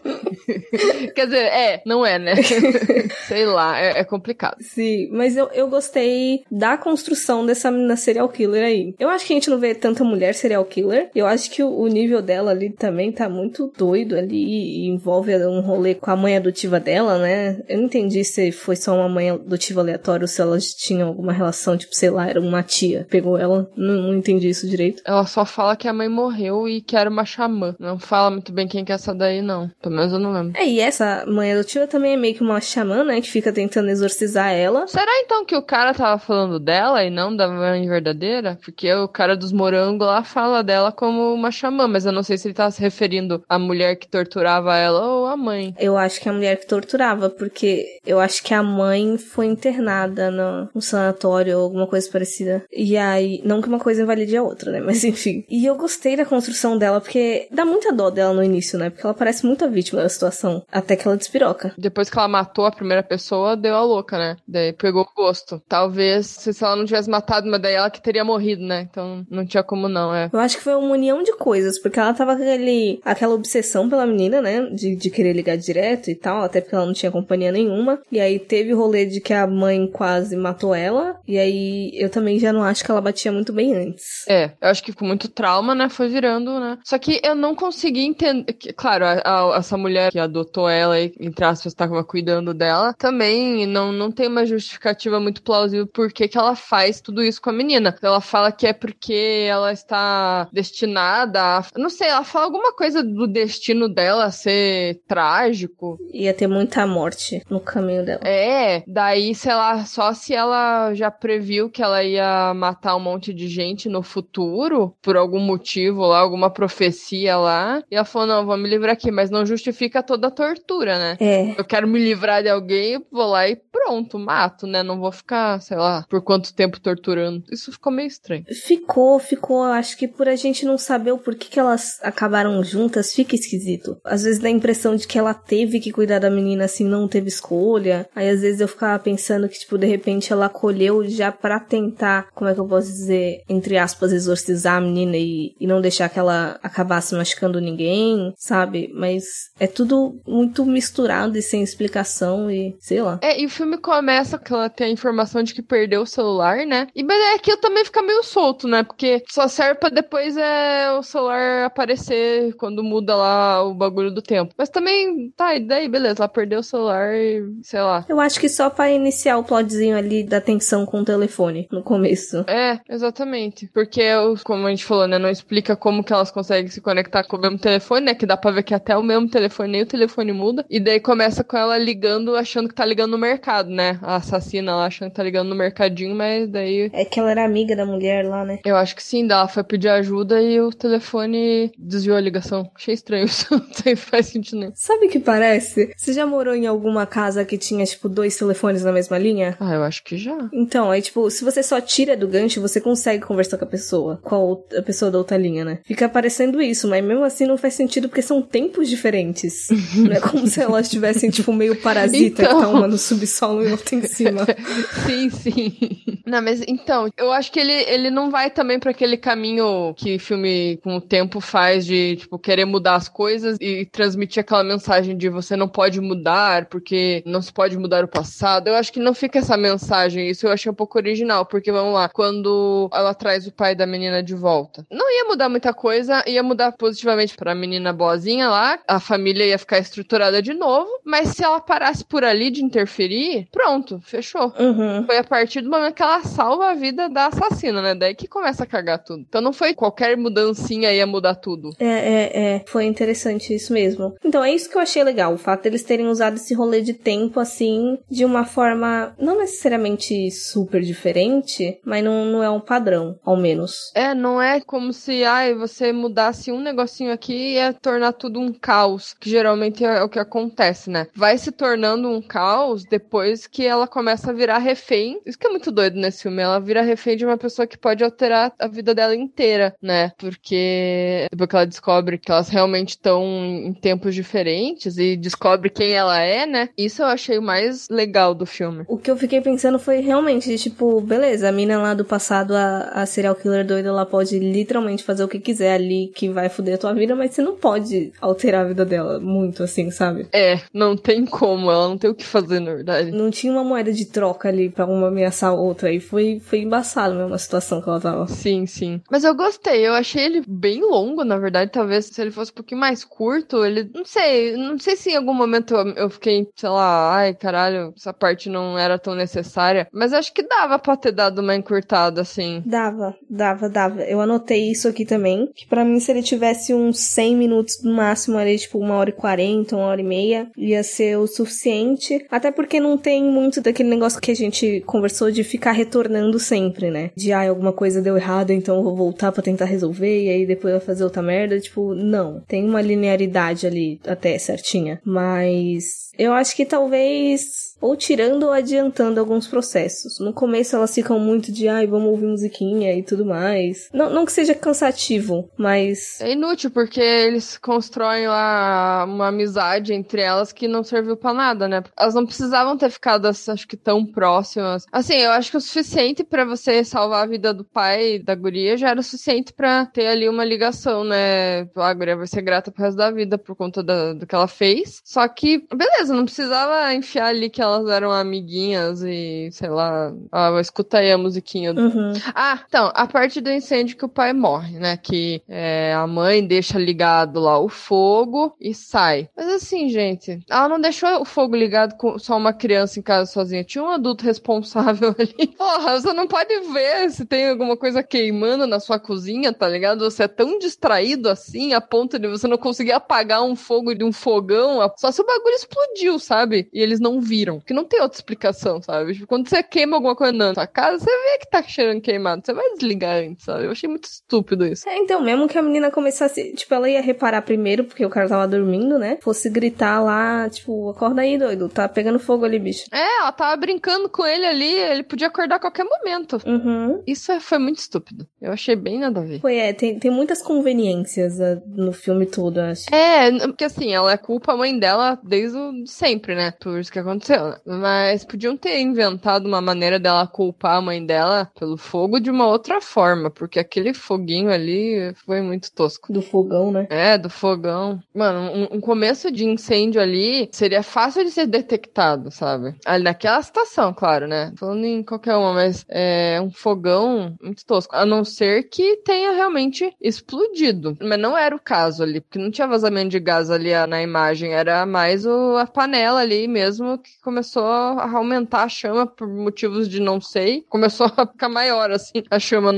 Quer 1.16 1.25
dizer, 1.25 1.46
é, 1.46 1.81
não 1.86 2.06
é, 2.06 2.19
né? 2.19 2.36
Sei 3.28 3.46
lá, 3.46 3.80
é, 3.80 4.00
é 4.00 4.04
complicado. 4.04 4.58
Sim, 4.62 5.10
mas 5.12 5.36
eu, 5.36 5.50
eu 5.54 5.68
gostei 5.68 6.44
da 6.52 6.78
construção 6.78 7.46
dessa 7.46 7.72
menina 7.72 7.96
serial 7.96 8.30
killer 8.30 8.64
aí. 8.64 8.94
Eu 9.00 9.10
acho 9.10 9.25
que 9.25 9.34
a 9.34 9.36
gente 9.36 9.50
não 9.50 9.60
vê 9.60 9.74
tanta 9.74 10.04
mulher 10.04 10.34
serial 10.34 10.66
killer. 10.66 11.10
Eu 11.16 11.25
acho 11.25 11.50
que 11.52 11.64
o, 11.64 11.69
o 11.69 11.88
nível 11.88 12.22
dela 12.22 12.52
ali 12.52 12.69
também 12.69 13.12
tá 13.12 13.30
muito 13.30 13.72
doido 13.78 14.16
ali 14.16 14.38
e 14.38 14.88
envolve 14.88 15.36
um 15.46 15.62
rolê 15.62 15.96
com 15.96 16.12
a 16.12 16.16
mãe 16.16 16.38
adotiva 16.38 16.80
dela, 16.80 17.18
né? 17.18 17.62
Eu 17.68 17.78
não 17.78 17.86
entendi 17.86 18.24
se 18.24 18.52
foi 18.52 18.75
só 18.75 18.96
uma 18.96 19.10
mãe 19.10 19.30
adotiva 19.30 19.81
aleatória 19.81 20.24
ou 20.24 20.28
se 20.28 20.42
elas 20.42 20.74
tinham 20.74 21.08
alguma 21.08 21.34
relação, 21.34 21.78
tipo, 21.78 21.96
sei 21.96 22.10
lá, 22.10 22.28
era 22.28 22.40
uma 22.40 22.63
tia. 22.63 23.06
Pegou 23.10 23.38
ela, 23.38 23.70
não, 23.75 23.94
não 24.04 24.16
entendi 24.16 24.50
isso 24.50 24.68
direito. 24.68 25.02
Ela 25.06 25.25
só 25.25 25.46
fala 25.46 25.75
que 25.75 25.88
a 25.88 25.94
mãe 25.94 26.10
morreu 26.10 26.68
e 26.68 26.81
que 26.81 26.96
era 26.96 27.10
uma 27.10 27.25
xamã. 27.25 27.75
Não 27.80 28.00
fala 28.00 28.31
muito 28.31 28.52
bem 28.52 28.68
quem 28.68 28.86
que 28.86 28.92
é 28.92 28.96
essa 28.96 29.13
daí, 29.13 29.42
não. 29.42 29.70
Pelo 29.81 29.96
menos 29.96 30.12
eu 30.13 30.20
não 30.20 30.31
lembro. 30.31 30.56
É, 30.57 30.65
e 30.65 30.80
essa 30.80 31.24
mãe 31.27 31.54
adotiva 31.54 31.86
também 31.86 32.13
é 32.13 32.18
meio 32.18 32.33
que 32.33 32.42
uma 32.42 32.59
xamã, 32.59 33.04
né? 33.04 33.21
Que 33.21 33.30
fica 33.30 33.54
tentando 33.54 33.89
exorcizar 33.89 34.51
ela. 34.51 34.88
Será 34.88 35.12
então 35.24 35.45
que 35.45 35.56
o 35.56 35.62
cara 35.62 35.94
tava 35.94 36.18
falando 36.19 36.59
dela 36.59 37.04
e 37.04 37.12
não 37.12 37.36
da 37.36 37.48
mãe 37.48 37.88
verdadeira? 37.88 38.57
Porque 38.65 38.92
o 38.92 39.07
cara 39.07 39.38
dos 39.38 39.51
morangos 39.51 40.07
lá 40.07 40.24
fala 40.24 40.63
dela 40.63 40.92
como 40.92 41.31
uma 41.31 41.51
xamã, 41.51 41.88
mas 41.88 42.07
eu 42.07 42.12
não 42.12 42.24
sei 42.24 42.39
se 42.39 42.48
ele 42.48 42.56
tava 42.56 42.71
se 42.71 42.81
referindo 42.81 43.44
à 43.48 43.59
mulher 43.59 43.98
que 43.98 44.07
torturava 44.07 44.75
ela 44.75 45.07
ou 45.07 45.27
à 45.27 45.38
mãe. 45.38 45.75
Eu 45.77 45.95
acho 45.95 46.19
que 46.19 46.27
é 46.27 46.31
a 46.31 46.36
mulher 46.36 46.60
que 46.60 46.65
torturava, 46.65 47.30
porque 47.30 47.86
eu 48.03 48.19
acho 48.19 48.44
que 48.44 48.53
a 48.53 48.63
mãe 48.63 49.15
foi 49.18 49.45
internada 49.45 50.31
no, 50.31 50.69
no 50.74 50.81
sanatório 50.81 51.56
ou 51.57 51.65
alguma 51.65 51.86
coisa 51.86 52.10
parecida. 52.12 52.65
E 52.74 52.98
aí, 52.98 53.42
não 53.45 53.62
que 53.62 53.68
uma 53.68 53.80
coisa 53.80 54.01
invalide 54.01 54.36
a 54.36 54.42
outra, 54.42 54.71
né? 54.71 54.81
Mas 54.88 55.03
enfim. 55.03 55.45
E 55.48 55.65
eu 55.68 55.75
gostei 55.75 56.15
da 56.15 56.25
construção 56.25 56.80
dela, 56.80 57.00
porque 57.00 57.48
dá 57.51 57.63
muita 57.63 57.94
dó 57.94 58.10
dela 58.10 58.33
no 58.33 58.44
início, 58.44 58.80
né? 58.80 58.89
Porque 58.89 59.06
ela 59.06 59.13
parece 59.13 59.45
muito 59.45 59.63
a 59.63 59.68
vítima 59.68 60.01
da 60.01 60.10
situação. 60.10 60.47
Até 60.72 60.96
que 60.96 61.08
ela 61.08 61.18
despiroca. 61.18 61.74
Depois 61.78 62.10
que 62.10 62.18
ela 62.18 62.28
matou 62.28 62.66
a 62.66 62.72
primeira 62.72 63.04
pessoa, 63.04 63.56
deu 63.56 63.76
a 63.76 63.84
louca, 63.84 64.18
né? 64.18 64.38
Daí 64.48 64.74
pegou 64.74 65.04
o 65.04 65.16
gosto. 65.16 65.62
Talvez 65.68 66.26
se 66.28 66.64
ela 66.64 66.76
não 66.76 66.86
tivesse 66.86 67.10
matado, 67.10 67.48
mas 67.50 67.62
daí 67.62 67.74
ela 67.76 67.90
que 67.90 68.02
teria 68.02 68.24
morrido, 68.24 68.64
né? 68.66 68.88
Então 68.90 69.26
não 69.30 69.46
tinha 69.46 69.64
como 69.64 69.88
não, 69.88 70.14
é. 70.14 70.30
Eu 70.32 70.40
acho 70.40 70.58
que 70.58 70.64
foi 70.64 70.76
uma 70.76 70.92
união 70.92 71.22
de 71.24 71.34
coisas, 71.34 71.80
porque 71.80 72.00
ela 72.00 72.14
tava 72.14 72.36
com 72.36 72.42
aquele, 72.44 73.00
aquela 73.04 73.34
obsessão 73.36 73.90
pela 73.90 74.06
menina, 74.06 74.42
né? 74.42 74.62
De, 74.72 74.96
de 74.96 75.10
querer 75.10 75.34
ligar 75.34 75.58
direto 75.58 76.10
e 76.10 76.16
tal, 76.16 76.42
até 76.44 76.62
porque 76.62 76.76
ela 76.76 76.86
não 76.86 76.94
tinha 76.94 77.12
companhia 77.12 77.52
nenhuma. 77.52 78.00
E 78.12 78.20
aí 78.20 78.40
teve 78.40 78.74
o 78.74 78.78
rolê 78.78 79.06
de 79.06 79.20
que 79.22 79.34
a 79.34 79.46
mãe 79.48 79.88
quase 79.92 80.36
matou 80.36 80.74
ela. 80.74 81.20
E 81.28 81.38
aí 81.38 81.92
eu 81.96 82.10
também 82.10 82.40
já 82.40 82.52
não 82.54 82.64
acho 82.64 82.84
que 82.84 82.92
ela 82.92 83.02
batia 83.02 83.32
muito 83.32 83.52
bem 83.54 83.76
antes. 83.76 84.26
É, 84.28 84.52
eu 84.62 84.70
acho 84.70 84.84
que 84.84 84.94
com 84.94 85.06
muito 85.06 85.28
trauma, 85.30 85.74
né? 85.76 85.90
Foi 85.90 86.08
virando, 86.08 86.60
né? 86.60 86.78
Só 86.84 86.98
que 86.98 87.20
eu 87.24 87.36
não 87.36 87.56
consegui 87.56 88.02
entender. 88.06 88.54
que, 88.54 88.74
Claro, 88.74 89.06
a- 89.06 89.22
a- 89.26 89.58
essa 89.58 89.78
mulher 89.78 90.12
que 90.12 90.20
adotou 90.38 90.69
ela 90.69 91.00
e, 91.00 91.13
entre 91.19 91.44
aspas, 91.44 91.74
estava 91.74 92.04
cuidando 92.04 92.54
dela, 92.54 92.94
também 92.94 93.66
não, 93.66 93.92
não 93.92 94.12
tem 94.12 94.28
uma 94.28 94.45
justificativa 94.45 95.19
muito 95.19 95.42
plausível 95.42 95.88
por 95.88 96.12
que, 96.12 96.28
que 96.28 96.38
ela 96.38 96.56
faz 96.56 97.01
tudo 97.01 97.24
isso 97.24 97.42
com 97.42 97.50
a 97.50 97.54
menina. 97.54 97.95
Ela 98.01 98.22
fala 98.22 98.51
que 98.51 98.68
é 98.68 98.74
porque 98.74 99.45
ela 99.50 99.72
está 99.72 100.48
destinada 100.51 101.42
a. 101.42 101.66
Não 101.75 101.89
sei, 101.89 102.10
ela 102.10 102.24
fala 102.24 102.45
alguma 102.45 102.74
coisa 102.74 103.04
do 103.04 103.28
destino 103.28 103.89
dela 103.89 104.31
ser 104.31 105.01
trágico. 105.07 105.98
Ia 106.13 106.34
ter 106.34 106.48
muita 106.48 106.86
morte 106.86 107.42
no 107.50 107.60
caminho 107.60 108.06
dela. 108.06 108.22
É, 108.24 108.84
daí, 108.88 109.34
sei 109.34 109.54
lá, 109.54 109.86
só 109.86 110.13
se 110.13 110.34
ela 110.34 110.94
já 110.94 111.10
previu 111.10 111.69
que 111.69 111.81
ela 111.81 112.04
ia 112.04 112.54
matar 112.54 112.95
um 112.95 113.00
monte 113.00 113.34
de 113.34 113.48
gente 113.48 113.89
no 113.89 114.04
futuro, 114.04 114.95
por 115.01 115.18
algum 115.18 115.39
motivo 115.39 116.06
lá, 116.06 116.19
alguma 116.19 116.50
profecia 116.50 117.38
lá, 117.38 117.81
e 117.89 117.95
ela 117.95 118.06
falou: 118.06 118.28
não, 118.28 118.45
vou 118.45 118.57
me 118.57 118.69
livrar 118.69 118.94
aqui, 118.94 119.12
mas 119.12 119.30
não 119.30 119.45
justifica 119.45 120.04
toda 120.04 120.26
a 120.27 120.31
tortura, 120.31 120.97
né? 120.97 121.18
É. 121.19 121.56
Eu 121.57 121.65
quero 121.65 121.88
me 121.88 122.00
livrar 122.00 122.44
de 122.44 122.50
alguém, 122.50 123.03
vou 123.12 123.27
lá 123.27 123.47
e 123.47 123.56
pronto, 123.56 124.19
mato, 124.19 124.68
né? 124.68 124.83
Não 124.83 125.00
vou 125.00 125.12
ficar, 125.12 125.62
sei 125.62 125.77
lá, 125.77 126.06
por 126.09 126.21
quanto 126.21 126.53
tempo 126.53 126.79
torturando. 126.79 127.44
Isso 127.51 127.71
ficou 127.71 127.91
meio 127.91 128.07
estranho. 128.07 128.44
Ficou, 128.65 129.19
ficou. 129.19 129.63
Acho 129.63 129.97
que 129.97 130.07
por 130.07 130.27
a 130.27 130.35
gente 130.35 130.65
não 130.65 130.77
saber 130.77 131.12
o 131.12 131.18
porquê 131.18 131.47
que 131.50 131.59
elas 131.59 132.00
acabaram 132.01 132.63
juntas, 132.63 133.13
fica 133.13 133.35
esquisito. 133.35 133.97
Às 134.03 134.24
vezes 134.24 134.39
dá 134.39 134.47
a 134.47 134.51
impressão 134.51 134.95
de 134.95 135.07
que 135.07 135.18
ela 135.18 135.33
teve 135.33 135.79
que 135.79 135.91
cuidar 135.91 136.19
da 136.19 136.29
menina 136.29 136.65
assim, 136.65 136.83
não 136.83 137.07
teve 137.07 137.29
escolha. 137.29 138.07
Aí 138.15 138.29
às 138.29 138.41
vezes 138.41 138.62
eu 138.62 138.68
ficava 138.68 139.01
pensando 139.01 139.47
que, 139.47 139.59
tipo, 139.59 139.77
de 139.77 139.88
repente 139.88 140.31
ela 140.31 140.47
acolheu 140.47 141.07
já 141.07 141.31
pra 141.31 141.59
tentar, 141.59 142.27
como 142.33 142.50
é 142.50 142.53
que 142.53 142.59
eu 142.59 142.68
posso 142.68 142.88
dizer, 142.88 143.41
entre 143.47 143.77
aspas, 143.77 144.12
exorcizar 144.12 144.77
a 144.77 144.81
menina 144.81 145.18
e, 145.18 145.56
e 145.59 145.68
não 145.68 145.81
deixar 145.81 146.09
que 146.09 146.19
ela 146.19 146.59
acabasse 146.62 147.15
machucando 147.15 147.62
ninguém, 147.62 148.33
sabe? 148.38 148.91
Mas 148.94 149.25
é 149.59 149.68
tudo 149.68 150.17
muito 150.25 150.66
misturado 150.66 151.38
e 151.38 151.42
sem 151.42 151.62
explicação 151.62 152.50
e 152.50 152.75
sei 152.80 153.02
lá. 153.02 153.19
É, 153.22 153.40
e 153.40 153.46
o 153.46 153.50
filme 153.50 153.78
começa 153.78 154.38
que 154.38 154.54
ela 154.54 154.69
tem 154.69 154.88
a 154.88 154.92
informação 154.92 155.44
de 155.44 155.54
que 155.54 155.62
perdeu 155.62 156.02
o 156.02 156.06
celular, 156.06 156.66
né? 156.66 156.88
E 156.96 157.04
mas 157.04 157.18
é 157.18 157.36
aquilo 157.36 157.58
também 157.58 157.86
fica 157.86 158.02
meio 158.02 158.24
solto, 158.24 158.68
né? 158.68 158.84
Porque 158.84 159.24
só 159.30 159.48
serve 159.48 159.80
pra 159.80 159.90
depois 159.90 160.36
é 160.38 160.92
o 160.92 161.04
celular 161.04 161.66
aparecer 161.66 162.54
quando 162.56 162.84
muda 162.84 163.16
lá 163.16 163.64
o 163.64 163.74
bagulho 163.74 164.12
do 164.12 164.22
tempo. 164.22 164.54
Mas 164.58 164.69
também, 164.69 165.31
tá, 165.36 165.56
e 165.56 165.60
daí, 165.60 165.88
beleza, 165.88 166.20
ela 166.20 166.28
perdeu 166.28 166.60
o 166.60 166.63
celular 166.63 167.16
e 167.16 167.44
sei 167.63 167.81
lá. 167.81 168.06
Eu 168.08 168.20
acho 168.20 168.40
que 168.40 168.50
só 168.50 168.70
pra 168.70 168.90
iniciar 168.90 169.38
o 169.38 169.44
plotzinho 169.44 169.98
ali 169.98 170.24
da 170.24 170.42
tensão 170.42 170.86
com 170.86 171.02
o 171.02 171.06
telefone 171.06 171.68
no 171.72 171.84
começo. 171.84 172.46
É, 172.48 172.80
exatamente. 172.90 173.70
Porque, 173.74 174.02
como 174.44 174.68
a 174.68 174.70
gente 174.70 174.86
falou, 174.86 175.08
né? 175.08 175.18
Não 175.18 175.30
explica 175.30 175.75
como 175.75 176.04
que 176.04 176.13
elas 176.13 176.31
conseguem 176.31 176.70
se 176.70 176.81
conectar 176.81 177.24
com 177.24 177.38
o 177.38 177.42
mesmo 177.42 177.58
telefone, 177.60 178.08
né? 178.08 178.16
Que 178.16 178.25
dá 178.25 178.38
pra 178.38 178.52
ver 178.52 178.63
que 178.63 178.74
até 178.74 178.96
o 178.98 179.04
mesmo 179.04 179.30
telefone, 179.30 179.72
nem 179.72 179.81
o 179.84 179.86
telefone 179.86 180.06
muda. 180.33 180.65
E 180.69 180.80
daí 180.80 181.00
começa 181.00 181.44
com 181.44 181.57
ela 181.57 181.77
ligando, 181.77 182.36
achando 182.36 182.68
que 182.69 182.75
tá 182.75 182.86
ligando 182.86 183.12
no 183.12 183.18
mercado, 183.18 183.69
né? 183.69 184.00
A 184.01 184.15
assassina 184.18 184.75
lá 184.75 184.86
achando 184.86 185.09
que 185.09 185.15
tá 185.15 185.24
ligando 185.24 185.48
no 185.50 185.56
mercadinho, 185.56 186.15
mas 186.15 186.48
daí 186.50 186.89
É 186.94 187.06
que 187.06 187.19
ela 187.19 187.31
era 187.31 187.45
amiga 187.45 187.75
da 187.75 187.86
mulher 187.86 188.25
lá, 188.25 188.44
né? 188.45 188.59
Eu 188.65 188.75
acho 188.75 188.95
que 188.95 189.04
sim, 189.04 189.25
daí 189.25 189.38
ela 189.39 189.48
foi 189.48 189.63
pedir 189.63 189.89
ajuda 189.89 190.42
e 190.42 190.59
o 190.59 190.69
telefone 190.71 191.71
desviou 191.77 192.18
a 192.18 192.21
ligação. 192.21 192.69
Achei 192.75 192.94
estranho 192.94 193.25
isso, 193.25 193.48
não 193.51 193.95
faz 193.95 194.27
sentido 194.27 194.59
nenhum. 194.59 194.71
Sabe 194.75 195.06
o 195.07 195.09
que 195.09 195.19
parece? 195.19 195.92
Você 195.95 196.13
já 196.13 196.25
morou 196.25 196.53
em 196.56 196.68
alguma 196.68 197.06
casa 197.06 197.45
que 197.45 197.57
tinha, 197.57 197.86
tipo, 197.86 198.10
dois 198.10 198.36
telefones 198.38 198.83
na 198.83 198.92
mesma 198.92 199.18
linha? 199.18 199.56
Ah, 199.60 199.74
eu 199.74 199.83
acho 199.83 200.03
que 200.03 200.18
já. 200.18 200.38
Então, 200.53 200.92
aí, 200.92 201.01
tipo, 201.01 201.30
se 201.30 201.44
você 201.44 201.62
só 201.63 201.80
tira 201.81 202.15
do 202.18 202.27
gancho, 202.27 202.62
você 202.62 202.80
consegue 202.81 203.24
conversar 203.25 203.57
com 203.57 203.65
a 203.65 203.68
pessoa. 203.68 204.19
Com 204.24 204.36
a, 204.36 204.39
outra- 204.39 204.80
a 204.80 204.81
pessoa 204.83 205.12
da 205.12 205.18
outra 205.18 205.38
linha, 205.38 205.63
né? 205.65 205.80
Fica 205.86 206.07
parecendo 206.10 206.62
isso, 206.62 206.88
mas 206.88 207.03
mesmo 207.03 207.24
assim 207.24 207.45
não 207.45 207.57
faz 207.57 207.74
sentido 207.74 208.07
porque 208.10 208.21
são 208.21 208.42
tempos 208.42 208.89
diferentes. 208.89 209.68
não 209.98 210.12
é 210.14 210.20
como 210.20 210.48
se 210.48 210.62
elas 210.62 210.86
estivessem, 210.88 211.30
tipo, 211.30 211.52
meio 211.54 211.76
parasita 211.82 212.44
que 212.44 212.50
tá 212.50 212.56
Então. 212.58 212.74
uma 212.74 212.88
no 212.88 212.98
subsolo 212.98 213.64
e 213.68 213.72
outra 213.72 213.96
em 213.96 214.04
cima. 214.04 214.46
Sim, 215.06 215.30
sim. 215.30 215.78
Não, 216.26 216.42
mas 216.42 216.62
então, 216.68 217.08
eu 217.18 217.32
acho 217.32 217.52
que 217.52 217.60
ele, 217.60 217.72
ele 217.72 218.10
não 218.10 218.30
vai 218.30 218.50
também 218.50 218.80
pra 218.80 218.92
aquele 218.92 219.16
caminho 219.18 219.94
que 219.96 220.20
filme 220.20 220.78
com 220.84 220.98
o 220.98 221.02
tempo 221.02 221.40
faz 221.40 221.86
de, 221.86 222.18
tipo, 222.18 222.38
querer 222.38 222.66
mudar 222.66 222.96
as 222.96 223.08
coisas 223.08 223.58
e 223.62 223.86
transmitir 223.86 224.42
aquela 224.42 224.64
mensagem 224.64 225.16
de 225.18 225.30
você 225.30 225.56
não 225.56 225.68
pode 225.68 226.02
mudar 226.02 226.66
porque 226.66 227.24
não 227.26 227.42
se 227.42 227.52
pode 227.54 227.78
mudar 227.78 228.04
o 228.04 228.08
passado. 228.08 228.68
Eu 228.68 228.75
acho 228.75 228.92
que 228.92 229.00
não 229.00 229.13
fica 229.13 229.39
essa 229.39 229.56
mensagem. 229.56 230.30
Isso 230.30 230.46
eu 230.46 230.51
achei 230.51 230.72
um 230.72 230.75
pouco 230.75 230.98
original, 230.98 231.46
porque 231.46 231.72
vamos 231.72 231.94
lá, 231.94 232.10
quando 232.10 232.89
ela 232.94 233.13
traz 233.13 233.48
o 233.48 233.51
pai 233.51 233.74
da 233.75 233.86
menina 233.86 234.22
de 234.22 234.36
volta, 234.36 234.86
não 234.92 235.10
ia 235.12 235.25
mudar 235.25 235.48
muita 235.50 235.74
coisa, 235.74 236.24
ia 236.27 236.44
mudar 236.44 236.72
positivamente 236.74 237.36
pra 237.36 237.56
menina 237.56 237.94
boazinha 237.94 238.50
lá, 238.50 238.80
a 238.88 239.00
família 239.00 239.46
ia 239.46 239.58
ficar 239.58 239.77
estruturada 239.88 240.41
de 240.41 240.53
novo, 240.53 240.89
mas 241.03 241.29
se 241.29 241.44
ela 241.44 241.60
parasse 241.60 242.03
por 242.03 242.24
ali 242.24 242.51
de 242.51 242.63
interferir, 242.63 243.48
pronto, 243.51 244.00
fechou. 244.03 244.53
Uhum. 244.60 245.06
Foi 245.06 245.17
a 245.17 245.24
partir 245.24 245.62
do 245.62 245.70
momento 245.70 245.96
que 245.96 246.03
ela 246.03 246.24
salva 246.24 246.72
a 246.72 246.75
vida 246.75 247.10
da 247.10 247.27
assassina, 247.27 247.82
né? 247.82 247.96
Daí 247.96 248.15
que 248.15 248.27
começa 248.27 248.63
a 248.63 248.67
cagar 248.67 249.03
tudo. 249.03 249.25
Então 249.27 249.41
não 249.41 249.53
foi 249.53 249.74
qualquer 249.74 250.15
mudancinha 250.17 250.94
ia 250.94 251.08
mudar 251.08 251.36
tudo. 251.36 251.72
É, 251.79 251.86
é, 251.86 252.56
é. 252.56 252.63
Foi 252.67 252.86
interessante 252.86 253.53
isso 253.53 253.74
mesmo. 253.74 254.15
Então, 254.24 254.44
é 254.44 254.53
isso 254.53 254.70
que 254.70 254.77
eu 254.77 254.82
achei 254.82 255.03
legal. 255.03 255.34
O 255.34 255.38
fato 255.38 255.63
deles 255.63 255.84
terem 255.84 256.08
usado 256.08 256.36
esse 256.36 256.53
rolê 256.53 256.82
de 256.82 256.94
tempo, 256.94 257.39
assim, 257.39 257.98
de 258.10 258.25
uma 258.25 258.46
forma 258.46 259.15
não 259.20 259.38
necessariamente 259.38 260.29
super 260.32 260.82
diferente, 260.82 261.79
mas 261.84 262.03
não, 262.03 262.25
não 262.25 262.44
é 262.44 262.50
um 262.50 262.60
padrão, 262.60 263.17
ao 263.24 263.38
menos. 263.38 263.91
É, 263.94 264.13
não 264.13 264.41
é 264.41 264.60
como 264.60 264.91
se, 264.94 265.24
ai, 265.24 265.53
você 265.53 265.91
mudasse 265.91 266.51
um 266.51 266.60
negocinho 266.60 267.12
aqui 267.12 267.34
e 267.34 267.53
ia 267.53 267.74
tornar 267.74 268.13
tudo 268.13 268.39
um 268.39 268.51
caos, 268.51 269.13
que 269.13 269.29
geralmente 269.29 269.66
é 269.83 270.03
o 270.03 270.09
que 270.09 270.19
acontece, 270.19 270.89
né? 270.89 271.07
Vai 271.15 271.38
se 271.38 271.51
tornando 271.51 272.09
um 272.09 272.21
caos 272.21 272.83
depois 272.86 273.47
que 273.47 273.65
ela 273.65 273.88
começa 273.88 274.31
a 274.31 274.33
virar 274.33 274.57
refém. 274.57 275.19
Isso 275.25 275.38
que 275.38 275.47
é 275.47 275.50
muito 275.50 275.71
doido 275.71 276.00
nesse 276.00 276.24
filme, 276.24 276.41
ela 276.41 276.59
vira 276.59 276.81
refém 276.81 277.17
de 277.17 277.25
uma 277.25 277.38
pessoa 277.38 277.67
que 277.67 277.77
pode 277.77 278.03
alterar 278.03 278.53
a 278.59 278.67
vida 278.67 278.93
dela 278.93 279.15
inteira, 279.15 279.75
né? 279.81 280.12
Porque 280.17 281.27
depois 281.31 281.50
que 281.50 281.55
ela 281.55 281.65
descobre 281.65 282.17
que 282.17 282.31
elas 282.31 282.50
realmente 282.50 282.89
estão 282.89 283.24
em 283.25 283.74
tempos 283.74 284.13
diferentes 284.13 284.97
e 284.97 285.15
descobre 285.15 285.69
quem 285.69 285.91
ela 285.91 286.19
é, 286.19 286.45
né? 286.45 286.69
Isso 286.77 287.01
eu 287.01 287.07
achei 287.07 287.38
o 287.38 287.41
mais 287.41 287.88
legal 287.89 288.33
do 288.33 288.45
filme. 288.45 288.83
O 288.88 288.97
que 288.97 289.09
eu 289.09 289.17
fiquei 289.17 289.41
pensando 289.41 289.79
foi 289.79 290.00
realmente, 290.00 290.50
de, 290.50 290.57
tipo, 290.57 291.01
beleza, 291.01 291.50
a 291.50 291.51
mina 291.51 291.77
lá 291.77 291.93
do 291.93 292.05
passado, 292.05 292.55
a, 292.55 292.89
a 292.93 293.05
serial 293.05 293.36
killer 293.36 293.65
doida, 293.65 293.89
ela 293.89 294.05
pode 294.05 294.38
literalmente 294.39 295.03
fazer 295.03 295.24
o 295.24 295.27
que 295.27 295.39
quiser 295.39 295.74
ali 295.74 296.12
que 296.13 296.29
vai 296.29 296.50
foder 296.50 296.75
a 296.75 296.77
tua 296.77 296.93
vida, 296.93 297.15
mas 297.15 297.31
você 297.31 297.41
não 297.41 297.55
pode 297.55 298.12
alterar 298.21 298.65
a 298.65 298.67
vida 298.67 298.86
dela 298.86 299.19
muito 299.19 299.57
assim, 299.64 299.92
sabe? 299.92 300.28
É, 300.34 300.60
não 300.74 300.96
tem 300.96 301.26
como, 301.26 301.72
ela 301.72 301.88
não 301.88 301.98
tem 301.98 302.10
o 302.10 302.16
que 302.16 302.26
fazer, 302.26 302.60
na 302.60 302.74
verdade. 302.74 303.12
Não 303.12 303.30
tinha 303.30 303.52
uma 303.52 303.64
moeda 303.64 303.92
de 303.92 304.06
troca 304.06 304.50
ali 304.50 304.70
pra 304.70 304.86
uma 304.86 305.08
ameaçar 305.08 305.52
a 305.52 305.54
outra, 305.54 305.92
e 305.92 306.00
foi, 306.00 306.40
foi 306.40 306.60
embaçado 306.60 307.16
mesmo 307.16 307.34
a 307.34 307.38
situação 307.38 307.82
que 307.82 307.90
ela 307.90 308.00
tava. 308.00 308.28
Sim, 308.28 308.66
sim. 308.66 309.02
Mas 309.10 309.24
eu 309.24 309.36
gostei, 309.36 309.88
eu 309.88 309.94
achei 309.94 310.24
ele 310.24 310.44
bem 310.48 310.82
longo, 310.82 311.24
na 311.24 311.38
verdade. 311.38 311.72
Talvez 311.72 312.06
se 312.06 312.22
ele 312.22 312.32
fosse 312.32 312.52
um 312.52 312.56
pouquinho 312.56 312.80
mais 312.80 313.04
curto, 313.04 313.66
ele. 313.66 313.90
Não 313.94 314.06
sei, 314.06 314.56
não 314.56 314.78
sei 314.80 314.96
se 314.96 315.12
em 315.12 315.16
algum 315.16 315.34
momento 315.34 315.74
eu, 315.74 316.10
fiquei, 316.10 316.48
sei 316.56 316.70
lá, 316.70 317.16
ai 317.16 317.34
caralho, 317.34 317.94
essa 317.96 318.14
parte 318.14 318.50
não 318.50 318.78
era 318.78 318.98
tão 319.00 319.16
necessária. 319.16 319.88
Mas 319.92 320.14
acho 320.14 320.34
que 320.34 320.44
dava 320.44 320.80
pra 320.80 320.98
ter 320.98 321.12
dado 321.12 321.40
uma 321.40 321.56
encurtada, 321.56 322.22
assim. 322.22 322.62
Dava, 322.66 323.16
dava, 323.30 323.70
dava. 323.70 324.02
Eu 324.04 324.20
anotei 324.22 324.72
isso 324.72 324.88
aqui 324.88 325.06
também, 325.06 325.52
que 325.56 325.68
pra 325.68 325.86
mim 325.86 326.00
se 326.00 326.12
ele 326.12 326.24
tivesse 326.24 326.74
uns 326.74 327.00
100 327.00 327.36
minutos 327.36 327.84
no 327.84 327.94
máximo 327.94 328.38
ali, 328.38 328.58
tipo 328.58 328.80
uma 328.80 328.96
hora 328.96 329.10
e 329.10 329.14
40, 329.48 329.75
uma 329.75 329.86
hora 329.86 330.01
e 330.01 330.04
meia, 330.04 330.50
ia 330.58 330.84
ser 330.84 331.18
o 331.18 331.27
suficiente. 331.27 332.25
Até 332.30 332.51
porque 332.51 332.80
não 332.80 332.98
tem 332.98 333.24
muito 333.24 333.62
daquele 333.62 333.89
negócio 333.89 334.22
que 334.22 334.32
a 334.32 334.36
gente 334.36 334.82
conversou 334.86 335.32
de 335.32 335.44
ficar 335.44 335.72
retornando 335.72 336.39
sempre, 336.39 336.92
né? 336.92 337.12
De, 337.16 337.32
ah, 337.32 337.48
alguma 337.48 337.72
coisa 337.72 338.01
deu 338.01 338.18
errado, 338.18 338.51
então 338.51 338.77
eu 338.77 338.84
vou 338.84 338.96
voltar 338.96 339.32
para 339.32 339.44
tentar 339.44 339.66
resolver 339.66 340.24
e 340.24 340.30
aí 340.30 340.46
depois 340.46 340.74
eu 340.74 340.80
vou 340.80 340.86
fazer 340.86 341.04
outra 341.04 341.22
merda. 341.22 341.60
Tipo, 341.60 341.94
não. 341.94 342.42
Tem 342.48 342.68
uma 342.68 342.82
linearidade 342.82 343.66
ali 343.66 344.00
até 344.06 344.38
certinha. 344.38 345.00
Mas 345.06 346.12
eu 346.18 346.34
acho 346.34 346.56
que 346.56 346.66
talvez 346.66 347.68
ou 347.80 347.96
tirando 347.96 348.44
ou 348.44 348.51
adiantando 348.51 349.20
alguns 349.20 349.48
processos. 349.48 350.20
No 350.20 350.34
começo 350.34 350.75
elas 350.75 350.94
ficam 350.94 351.20
muito 351.20 351.51
de, 351.51 351.68
ai, 351.68 351.86
vamos 351.86 352.10
ouvir 352.10 352.25
musiquinha 352.25 352.94
e 352.94 353.04
tudo 353.04 353.25
mais. 353.25 353.89
Não, 353.94 354.10
não 354.10 354.25
que 354.25 354.32
seja 354.32 354.56
cansativo, 354.56 355.50
mas. 355.58 356.20
É 356.20 356.32
inútil, 356.32 356.72
porque 356.72 357.00
eles 357.00 357.58
constroem 357.58 358.27
lá 358.27 359.06
uma 359.06 359.32
amizade 359.38 359.94
entre 359.94 360.22
elas 360.22 360.51
que 360.51 360.67
não 360.67 360.84
serviu 360.84 361.15
para 361.15 361.34
nada, 361.34 361.67
né? 361.67 361.84
Elas 361.98 362.15
não 362.15 362.25
precisavam 362.25 362.75
ter 362.75 362.89
ficado, 362.89 363.27
acho 363.27 363.67
que, 363.67 363.77
tão 363.77 364.06
próximas. 364.06 364.86
Assim, 364.91 365.15
eu 365.15 365.32
acho 365.32 365.51
que 365.51 365.58
o 365.58 365.62
suficiente 365.62 366.24
para 366.24 366.44
você 366.44 366.84
salvar 366.84 367.24
a 367.24 367.27
vida 367.27 367.53
do 367.53 367.63
pai 367.63 368.20
da 368.20 368.34
guria 368.34 368.75
já 368.75 368.89
era 368.89 369.00
o 369.00 369.03
suficiente 369.03 369.53
para 369.53 369.86
ter 369.86 370.08
ali 370.08 370.27
uma 370.27 370.44
ligação, 370.44 371.03
né? 371.03 371.67
A 371.75 371.94
guria 371.94 372.15
vai 372.15 372.27
ser 372.27 372.41
grata 372.41 372.72
pro 372.72 372.84
resto 372.84 372.98
da 372.98 373.12
vida 373.12 373.38
por 373.38 373.56
conta 373.56 373.84
da, 373.84 374.13
do 374.13 374.25
que 374.25 374.34
ela 374.34 374.48
fez. 374.48 375.01
Só 375.06 375.27
que, 375.27 375.65
beleza, 375.74 376.13
não 376.13 376.25
precisava 376.25 376.94
enfiar 376.94 377.27
ali 377.27 377.50
que 377.50 377.62
elas 377.62 377.88
eram 377.88 378.12
amiguinhas 378.12 379.01
e, 379.03 379.50
sei 379.51 379.70
lá, 379.70 380.12
ah, 380.32 380.60
escuta 380.60 380.98
aí 380.98 381.12
a 381.12 381.17
musiquinha. 381.17 381.74
Uhum. 381.74 382.13
Ah, 382.34 382.60
então, 382.67 382.91
a 382.94 383.06
parte 383.06 383.39
do 383.39 383.51
incêndio 383.51 383.98
que 383.98 384.06
o 384.06 384.10
pai 384.10 384.34
morre, 384.34 384.79
né? 384.79 384.98
Que 384.98 385.41
é, 385.48 385.94
a 385.94 386.08
mãe 386.08 386.46
deixa 386.46 386.79
ligado 386.79 387.39
lá 387.39 387.60
o 387.60 387.70
fogo 387.70 388.56
e 388.60 388.74
sai. 388.74 389.26
Mas 389.36 389.48
assim, 389.48 389.89
gente, 389.89 390.39
ela 390.50 390.69
não 390.69 390.79
deixou 390.79 391.22
o 391.22 391.25
fogo 391.25 391.55
ligado 391.55 391.96
com 391.98 392.17
só 392.19 392.38
uma 392.38 392.53
criança 392.53 393.00
em 393.00 393.01
casa 393.03 393.31
sozinha. 393.31 393.63
Tinha 393.63 393.84
um 393.84 393.89
adulto 393.89 394.24
responsável 394.24 395.15
ali. 395.17 395.48
Porra, 395.48 396.00
você 396.00 396.13
não 396.13 396.27
pode 396.27 396.60
ver 396.72 397.10
se 397.12 397.25
tem 397.25 397.50
alguma 397.50 397.77
coisa 397.77 398.03
queimando 398.03 398.67
na 398.67 398.79
sua 398.79 399.00
cozinha, 399.00 399.53
tá 399.53 399.67
ligado? 399.67 400.03
Você 400.10 400.24
é 400.24 400.27
tão 400.27 400.60
distraído 400.60 401.29
assim 401.29 401.74
a 401.74 401.81
ponto 401.81 402.19
de 402.19 402.27
você 402.27 402.48
não 402.48 402.57
conseguir 402.57 402.91
apagar 402.91 403.43
um 403.43 403.55
fogo 403.55 403.93
de 403.93 404.03
um 404.03 404.12
fogão, 404.12 404.79
só 404.98 405.12
se 405.12 405.22
o 405.22 405.25
bagulho 405.25 405.55
explodiu, 405.55 406.19
sabe? 406.19 406.69
E 406.74 406.81
eles 406.81 407.00
não 407.00 407.19
viram. 407.19 407.60
Porque 407.60 407.74
não 407.74 407.86
tem 407.86 408.01
outra 408.01 408.17
explicação, 408.17 408.81
sabe? 408.81 409.13
Tipo, 409.13 409.27
quando 409.27 409.50
você 409.50 409.62
queima 409.63 409.96
alguma 409.96 410.15
coisa 410.15 410.34
na 410.34 410.53
sua 410.53 410.67
casa, 410.67 411.00
você 411.00 411.12
vê 411.12 411.38
que 411.39 411.50
tá 411.50 411.62
cheirando 411.63 412.01
queimado. 412.01 412.41
Você 412.46 412.53
vai 412.53 412.74
desligar 412.74 413.17
antes, 413.17 413.46
sabe? 413.46 413.65
Eu 413.65 413.72
achei 413.72 413.89
muito 413.89 414.05
estúpido 414.05 414.65
isso. 414.65 414.88
É, 414.88 414.98
então, 414.98 415.22
mesmo 415.22 415.48
que 415.48 415.57
a 415.57 415.62
menina 415.62 415.91
começasse, 415.91 416.53
tipo, 416.53 416.74
ela 416.74 416.89
ia 416.89 417.01
reparar 417.01 417.41
primeiro, 417.41 417.84
porque 417.84 418.05
o 418.05 418.10
cara 418.10 418.27
tava 418.29 418.48
dormindo, 418.48 418.98
né? 418.98 419.16
Fosse 419.21 419.50
gritar 419.50 420.01
lá, 420.01 420.50
tipo, 420.50 420.89
acorda 420.89 421.21
aí, 421.21 421.38
doido, 421.38 421.69
tá 421.69 421.88
pegando 421.88 422.19
fogo 422.19 422.45
ali, 422.45 422.59
bicho. 422.59 422.86
É, 422.91 423.21
ela 423.21 423.31
tava 423.31 423.55
brincando 423.57 424.09
com 424.09 424.25
ele 424.25 424.45
ali, 424.45 424.74
ele 424.74 425.03
podia 425.03 425.27
acordar 425.27 425.55
a 425.55 425.59
qualquer 425.59 425.83
momento. 425.83 426.39
Uhum. 426.45 427.01
Isso 427.05 427.31
é, 427.31 427.39
foi 427.39 427.57
muito 427.57 427.79
estúpido. 427.79 428.27
Eu 428.41 428.51
achei 428.51 428.75
bem 428.75 429.00
nada 429.00 429.19
a 429.19 429.24
ver. 429.24 429.39
Foi, 429.39 429.57
é, 429.57 429.74
tem, 429.74 430.00
tem 430.00 430.12
muitas 430.12 430.41
conveniências 430.41 431.39
uh, 431.39 431.62
no 431.67 431.91
filme 431.91 432.25
todo, 432.25 432.59
acho. 432.59 432.93
É, 432.93 433.31
porque 433.47 433.65
assim, 433.65 433.93
ela 433.93 434.12
é 434.12 434.17
culpa 434.17 434.53
a 434.53 434.57
mãe 434.57 434.77
dela 434.77 435.19
desde 435.24 435.57
sempre, 435.86 436.36
né? 436.36 436.51
Por 436.51 436.79
isso 436.79 436.91
que 436.91 437.00
aconteceu, 437.00 437.50
né? 437.50 437.57
Mas 437.65 438.24
podiam 438.25 438.55
ter 438.57 438.79
inventado 438.79 439.45
uma 439.45 439.62
maneira 439.62 440.00
dela 440.00 440.27
culpar 440.27 440.77
a 440.77 440.81
mãe 440.81 441.05
dela 441.05 441.50
pelo 441.57 441.77
fogo 441.77 442.19
de 442.19 442.29
uma 442.29 442.47
outra 442.47 442.81
forma, 442.81 443.29
porque 443.29 443.59
aquele 443.59 443.93
foguinho 443.93 444.51
ali 444.51 445.13
foi 445.25 445.41
muito 445.41 445.71
tosco. 445.71 446.12
Do 446.12 446.21
fogão, 446.21 446.71
né? 446.71 446.88
É, 446.89 447.17
do 447.17 447.29
fogão. 447.29 448.00
Mano, 448.13 448.51
um, 448.51 448.77
um 448.77 448.81
começo 448.81 449.07
de 449.32 449.46
incêndio 449.46 450.02
ali 450.02 450.50
seria 450.52 450.84
fácil 450.84 451.24
de 451.24 451.32
ser 451.32 451.48
detectado, 451.48 452.32
sabe? 452.32 452.76
Ali 452.86 453.04
naquela 453.04 453.42
situação, 453.42 453.94
claro, 453.94 454.28
né? 454.28 454.54
Falando 454.58 454.86
em 454.86 455.04
qualquer 455.04 455.36
uma, 455.36 455.54
mas 455.54 455.86
é 455.90 456.40
um 456.42 456.52
fogão 456.52 457.36
muito 457.42 457.66
tosco. 457.66 457.96
A 457.96 458.06
não 458.06 458.24
ser 458.24 458.64
que 458.70 458.98
tenha 458.98 459.32
realmente 459.32 459.94
explodido. 460.02 460.98
Mas 461.02 461.20
não 461.20 461.38
era 461.38 461.56
o 461.56 461.60
caso 461.60 462.04
ali, 462.04 462.22
porque 462.22 462.40
não 462.40 462.52
tinha 462.52 462.68
vazamento 462.68 463.10
de 463.10 463.20
gás 463.20 463.50
ali 463.50 463.72
na 463.88 464.02
imagem, 464.02 464.54
era 464.54 464.86
mais 464.86 465.26
o, 465.26 465.58
a 465.58 465.66
panela 465.66 466.20
ali 466.20 466.48
mesmo 466.48 466.98
que 466.98 467.12
começou 467.22 467.66
a 467.66 468.10
aumentar 468.18 468.64
a 468.64 468.70
chama 468.70 469.06
por 469.06 469.28
motivos 469.28 469.88
de 469.88 470.00
não 470.00 470.20
sei. 470.20 470.66
Começou 470.70 471.12
a 471.18 471.26
ficar 471.26 471.50
maior, 471.50 471.92
assim, 471.92 472.24
a 472.30 472.40
chama. 472.40 472.74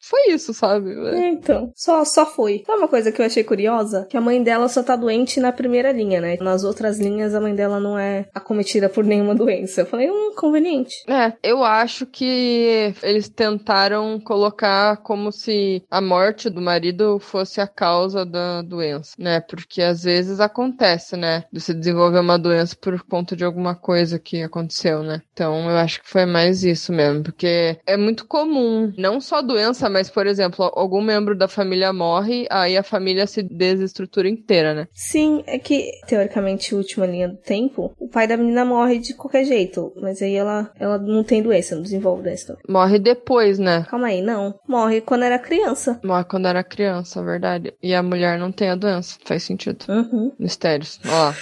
Foi 0.00 0.30
isso, 0.30 0.54
sabe? 0.54 0.92
É, 1.08 1.28
então, 1.30 1.72
só, 1.74 2.04
só 2.04 2.24
foi. 2.26 2.62
Sabe 2.66 2.78
uma 2.78 2.88
coisa 2.88 3.12
que 3.12 3.20
eu 3.20 3.26
achei 3.26 3.44
curiosa? 3.44 4.06
Que 4.08 4.16
a 4.16 4.20
mãe 4.20 4.42
dela 4.42 4.68
só 4.68 4.82
tá 4.82 4.96
doente 4.96 5.40
na 5.40 5.52
primeira 5.52 5.65
linha, 5.66 6.20
né? 6.20 6.36
Nas 6.40 6.64
outras 6.64 6.98
linhas, 6.98 7.34
a 7.34 7.40
mãe 7.40 7.54
dela 7.54 7.80
não 7.80 7.98
é 7.98 8.26
acometida 8.34 8.88
por 8.88 9.04
nenhuma 9.04 9.34
doença. 9.34 9.82
Eu 9.82 9.86
falei, 9.86 10.10
hum, 10.10 10.32
conveniente. 10.36 10.94
É, 11.08 11.32
eu 11.42 11.64
acho 11.64 12.06
que 12.06 12.94
eles 13.02 13.28
tentaram 13.28 14.20
colocar 14.20 14.98
como 14.98 15.32
se 15.32 15.82
a 15.90 16.00
morte 16.00 16.48
do 16.50 16.60
marido 16.60 17.18
fosse 17.18 17.60
a 17.60 17.66
causa 17.66 18.24
da 18.24 18.62
doença, 18.62 19.14
né? 19.18 19.40
Porque 19.40 19.82
às 19.82 20.02
vezes 20.02 20.40
acontece, 20.40 21.16
né? 21.16 21.44
De 21.52 21.60
você 21.60 21.74
desenvolver 21.74 22.20
uma 22.20 22.38
doença 22.38 22.76
por 22.80 23.00
conta 23.02 23.36
de 23.36 23.44
alguma 23.44 23.74
coisa 23.74 24.18
que 24.18 24.42
aconteceu, 24.42 25.02
né? 25.02 25.22
Então 25.32 25.70
eu 25.70 25.76
acho 25.76 26.02
que 26.02 26.08
foi 26.08 26.26
mais 26.26 26.64
isso 26.64 26.92
mesmo, 26.92 27.22
porque 27.22 27.78
é 27.86 27.96
muito 27.96 28.26
comum, 28.26 28.92
não 28.96 29.20
só 29.20 29.42
doença, 29.42 29.88
mas 29.88 30.10
por 30.10 30.26
exemplo, 30.26 30.70
algum 30.74 31.00
membro 31.00 31.36
da 31.36 31.48
família 31.48 31.92
morre, 31.92 32.46
aí 32.50 32.76
a 32.76 32.82
família 32.82 33.26
se 33.26 33.42
desestrutura 33.42 34.28
inteira, 34.28 34.74
né? 34.74 34.88
Sim, 34.92 35.42
é 35.46 35.58
que 35.58 35.92
teoricamente 36.06 36.74
última 36.74 37.06
linha 37.06 37.28
do 37.28 37.36
tempo, 37.36 37.94
o 37.98 38.08
pai 38.08 38.26
da 38.26 38.36
menina 38.36 38.64
morre 38.64 38.98
de 38.98 39.14
qualquer 39.14 39.44
jeito, 39.44 39.92
mas 40.00 40.22
aí 40.22 40.34
ela 40.34 40.70
ela 40.78 40.98
não 40.98 41.22
tem 41.22 41.42
doença, 41.42 41.74
não 41.74 41.82
desenvolve 41.82 42.22
doença. 42.22 42.56
Morre 42.68 42.98
depois, 42.98 43.58
né? 43.58 43.84
Calma 43.88 44.08
aí, 44.08 44.22
não. 44.22 44.58
Morre 44.66 45.00
quando 45.00 45.24
era 45.24 45.38
criança. 45.38 46.00
Morre 46.02 46.24
quando 46.24 46.46
era 46.46 46.64
criança, 46.64 47.22
verdade. 47.22 47.74
E 47.82 47.94
a 47.94 48.02
mulher 48.02 48.38
não 48.38 48.50
tem 48.50 48.70
a 48.70 48.74
doença. 48.74 49.18
Faz 49.24 49.42
sentido. 49.42 49.84
Uhum. 49.88 50.32
Mistérios. 50.38 50.98
Ó 51.06 51.26
lá. 51.26 51.34